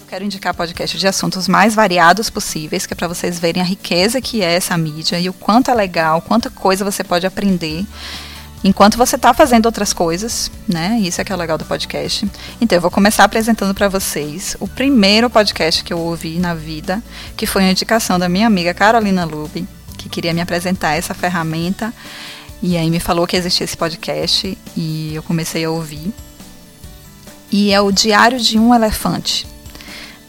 Quero 0.08 0.24
indicar 0.24 0.52
podcast 0.52 0.98
de 0.98 1.06
assuntos 1.06 1.46
mais 1.46 1.76
variados 1.76 2.28
possíveis, 2.28 2.86
que 2.86 2.92
é 2.92 2.96
para 2.96 3.06
vocês 3.06 3.38
verem 3.38 3.62
a 3.62 3.64
riqueza 3.64 4.20
que 4.20 4.42
é 4.42 4.54
essa 4.54 4.76
mídia 4.76 5.20
e 5.20 5.28
o 5.28 5.32
quanto 5.32 5.70
é 5.70 5.74
legal, 5.74 6.20
quanta 6.22 6.50
coisa 6.50 6.84
você 6.84 7.04
pode 7.04 7.24
aprender 7.24 7.86
enquanto 8.64 8.98
você 8.98 9.14
está 9.14 9.32
fazendo 9.32 9.66
outras 9.66 9.92
coisas, 9.92 10.50
né? 10.66 10.98
Isso 11.00 11.20
é 11.20 11.24
que 11.24 11.30
é 11.30 11.36
o 11.36 11.38
legal 11.38 11.56
do 11.56 11.64
podcast. 11.64 12.28
Então, 12.60 12.76
eu 12.76 12.82
vou 12.82 12.90
começar 12.90 13.22
apresentando 13.22 13.72
para 13.72 13.88
vocês 13.88 14.56
o 14.58 14.66
primeiro 14.66 15.30
podcast 15.30 15.84
que 15.84 15.92
eu 15.92 16.00
ouvi 16.00 16.40
na 16.40 16.52
vida, 16.52 17.00
que 17.36 17.46
foi 17.46 17.62
uma 17.62 17.70
indicação 17.70 18.18
da 18.18 18.28
minha 18.28 18.48
amiga 18.48 18.74
Carolina 18.74 19.24
Lube, 19.24 19.68
que 20.06 20.08
queria 20.08 20.32
me 20.32 20.40
apresentar 20.40 20.94
essa 20.94 21.12
ferramenta. 21.12 21.92
E 22.62 22.76
aí 22.76 22.90
me 22.90 23.00
falou 23.00 23.26
que 23.26 23.36
existia 23.36 23.64
esse 23.64 23.76
podcast 23.76 24.56
e 24.76 25.14
eu 25.14 25.22
comecei 25.22 25.64
a 25.64 25.70
ouvir. 25.70 26.12
E 27.50 27.72
é 27.72 27.80
o 27.80 27.92
Diário 27.92 28.40
de 28.40 28.58
um 28.58 28.74
Elefante. 28.74 29.46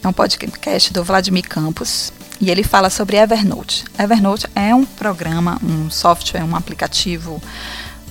É 0.02 0.08
um 0.08 0.12
podcast 0.12 0.92
do 0.92 1.02
Vladimir 1.02 1.48
Campos 1.48 2.12
e 2.40 2.50
ele 2.50 2.62
fala 2.62 2.90
sobre 2.90 3.16
Evernote. 3.16 3.84
Evernote 3.98 4.46
é 4.54 4.74
um 4.74 4.84
programa, 4.84 5.58
um 5.62 5.90
software, 5.90 6.44
um 6.44 6.54
aplicativo. 6.54 7.42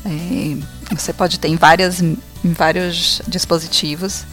É, 0.05 0.95
você 0.95 1.13
pode 1.13 1.39
ter 1.39 1.47
em, 1.47 1.55
várias, 1.55 2.01
em 2.01 2.17
vários 2.43 3.21
dispositivos 3.27 4.25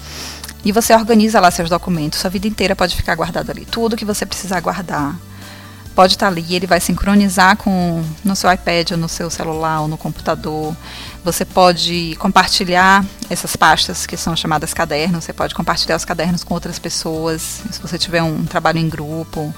e 0.64 0.72
você 0.72 0.94
organiza 0.94 1.38
lá 1.40 1.50
seus 1.50 1.68
documentos. 1.68 2.18
Sua 2.18 2.30
vida 2.30 2.48
inteira 2.48 2.74
pode 2.74 2.96
ficar 2.96 3.14
guardado 3.14 3.50
ali. 3.50 3.64
Tudo 3.66 3.96
que 3.96 4.04
você 4.04 4.24
precisar 4.24 4.60
guardar 4.60 5.16
pode 5.94 6.14
estar 6.14 6.26
ali, 6.26 6.54
ele 6.54 6.66
vai 6.66 6.80
sincronizar 6.80 7.56
com 7.56 8.04
no 8.24 8.34
seu 8.34 8.52
iPad 8.52 8.92
ou 8.92 8.96
no 8.96 9.08
seu 9.08 9.30
celular 9.30 9.80
ou 9.80 9.88
no 9.88 9.96
computador. 9.96 10.76
Você 11.24 11.44
pode 11.44 12.16
compartilhar 12.18 13.04
essas 13.30 13.54
pastas 13.56 14.04
que 14.04 14.16
são 14.16 14.36
chamadas 14.36 14.74
cadernos, 14.74 15.24
você 15.24 15.32
pode 15.32 15.54
compartilhar 15.54 15.96
os 15.96 16.04
cadernos 16.04 16.42
com 16.42 16.52
outras 16.54 16.78
pessoas, 16.78 17.62
se 17.70 17.80
você 17.80 17.96
tiver 17.96 18.22
um 18.22 18.44
trabalho 18.44 18.78
em 18.78 18.88
grupo 18.88 19.54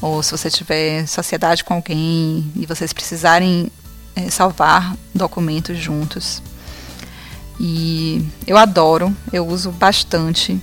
ou 0.00 0.22
se 0.22 0.32
você 0.32 0.50
tiver 0.50 1.06
sociedade 1.06 1.64
com 1.64 1.74
alguém 1.74 2.50
e 2.56 2.66
vocês 2.66 2.92
precisarem 2.92 3.70
é, 4.14 4.28
salvar 4.28 4.94
documentos 5.14 5.78
juntos. 5.78 6.42
E 7.58 8.26
eu 8.46 8.58
adoro, 8.58 9.16
eu 9.32 9.46
uso 9.46 9.70
bastante. 9.70 10.60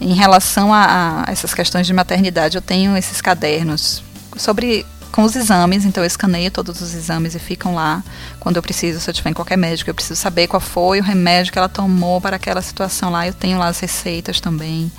Em 0.00 0.14
relação 0.14 0.74
a, 0.74 1.24
a 1.26 1.30
essas 1.30 1.54
questões 1.54 1.86
de 1.86 1.92
maternidade, 1.94 2.56
eu 2.56 2.62
tenho 2.62 2.96
esses 2.96 3.20
cadernos 3.20 4.02
sobre 4.36 4.86
com 5.12 5.22
os 5.24 5.36
exames, 5.36 5.84
então 5.84 6.02
eu 6.02 6.06
escaneio 6.06 6.50
todos 6.50 6.80
os 6.80 6.94
exames 6.94 7.34
e 7.34 7.38
ficam 7.38 7.74
lá 7.74 8.02
quando 8.40 8.56
eu 8.56 8.62
preciso, 8.62 8.98
se 8.98 9.10
eu 9.10 9.14
tiver 9.14 9.30
em 9.30 9.34
qualquer 9.34 9.58
médico, 9.58 9.90
eu 9.90 9.94
preciso 9.94 10.18
saber 10.18 10.48
qual 10.48 10.58
foi 10.58 11.00
o 11.00 11.02
remédio 11.02 11.52
que 11.52 11.58
ela 11.58 11.68
tomou 11.68 12.18
para 12.18 12.36
aquela 12.36 12.62
situação 12.62 13.10
lá. 13.10 13.26
Eu 13.26 13.34
tenho 13.34 13.58
lá 13.58 13.68
as 13.68 13.78
receitas 13.78 14.40
também. 14.40 14.90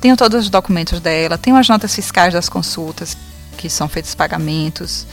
Tenho 0.00 0.14
todos 0.14 0.44
os 0.44 0.50
documentos 0.50 1.00
dela, 1.00 1.38
tenho 1.38 1.56
as 1.56 1.66
notas 1.68 1.94
fiscais 1.94 2.34
das 2.34 2.50
consultas, 2.50 3.16
que 3.56 3.70
são 3.70 3.88
feitos 3.88 4.14
pagamentos. 4.14 5.06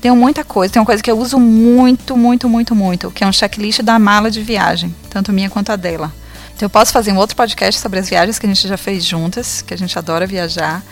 Tenho 0.00 0.16
muita 0.16 0.44
coisa, 0.44 0.72
tem 0.72 0.80
uma 0.80 0.86
coisa 0.86 1.02
que 1.02 1.10
eu 1.10 1.18
uso 1.18 1.38
muito, 1.38 2.16
muito, 2.16 2.48
muito, 2.48 2.74
muito, 2.74 3.10
que 3.10 3.22
é 3.22 3.26
um 3.26 3.32
checklist 3.32 3.82
da 3.82 3.98
mala 3.98 4.30
de 4.30 4.42
viagem, 4.42 4.94
tanto 5.10 5.32
minha 5.32 5.50
quanto 5.50 5.72
a 5.72 5.76
dela. 5.76 6.12
Então 6.54 6.66
eu 6.66 6.70
posso 6.70 6.92
fazer 6.92 7.12
um 7.12 7.16
outro 7.16 7.36
podcast 7.36 7.80
sobre 7.80 7.98
as 7.98 8.08
viagens 8.08 8.38
que 8.38 8.46
a 8.46 8.48
gente 8.48 8.66
já 8.66 8.76
fez 8.76 9.04
juntas, 9.04 9.60
que 9.60 9.74
a 9.74 9.78
gente 9.78 9.98
adora 9.98 10.26
viajar. 10.26 10.82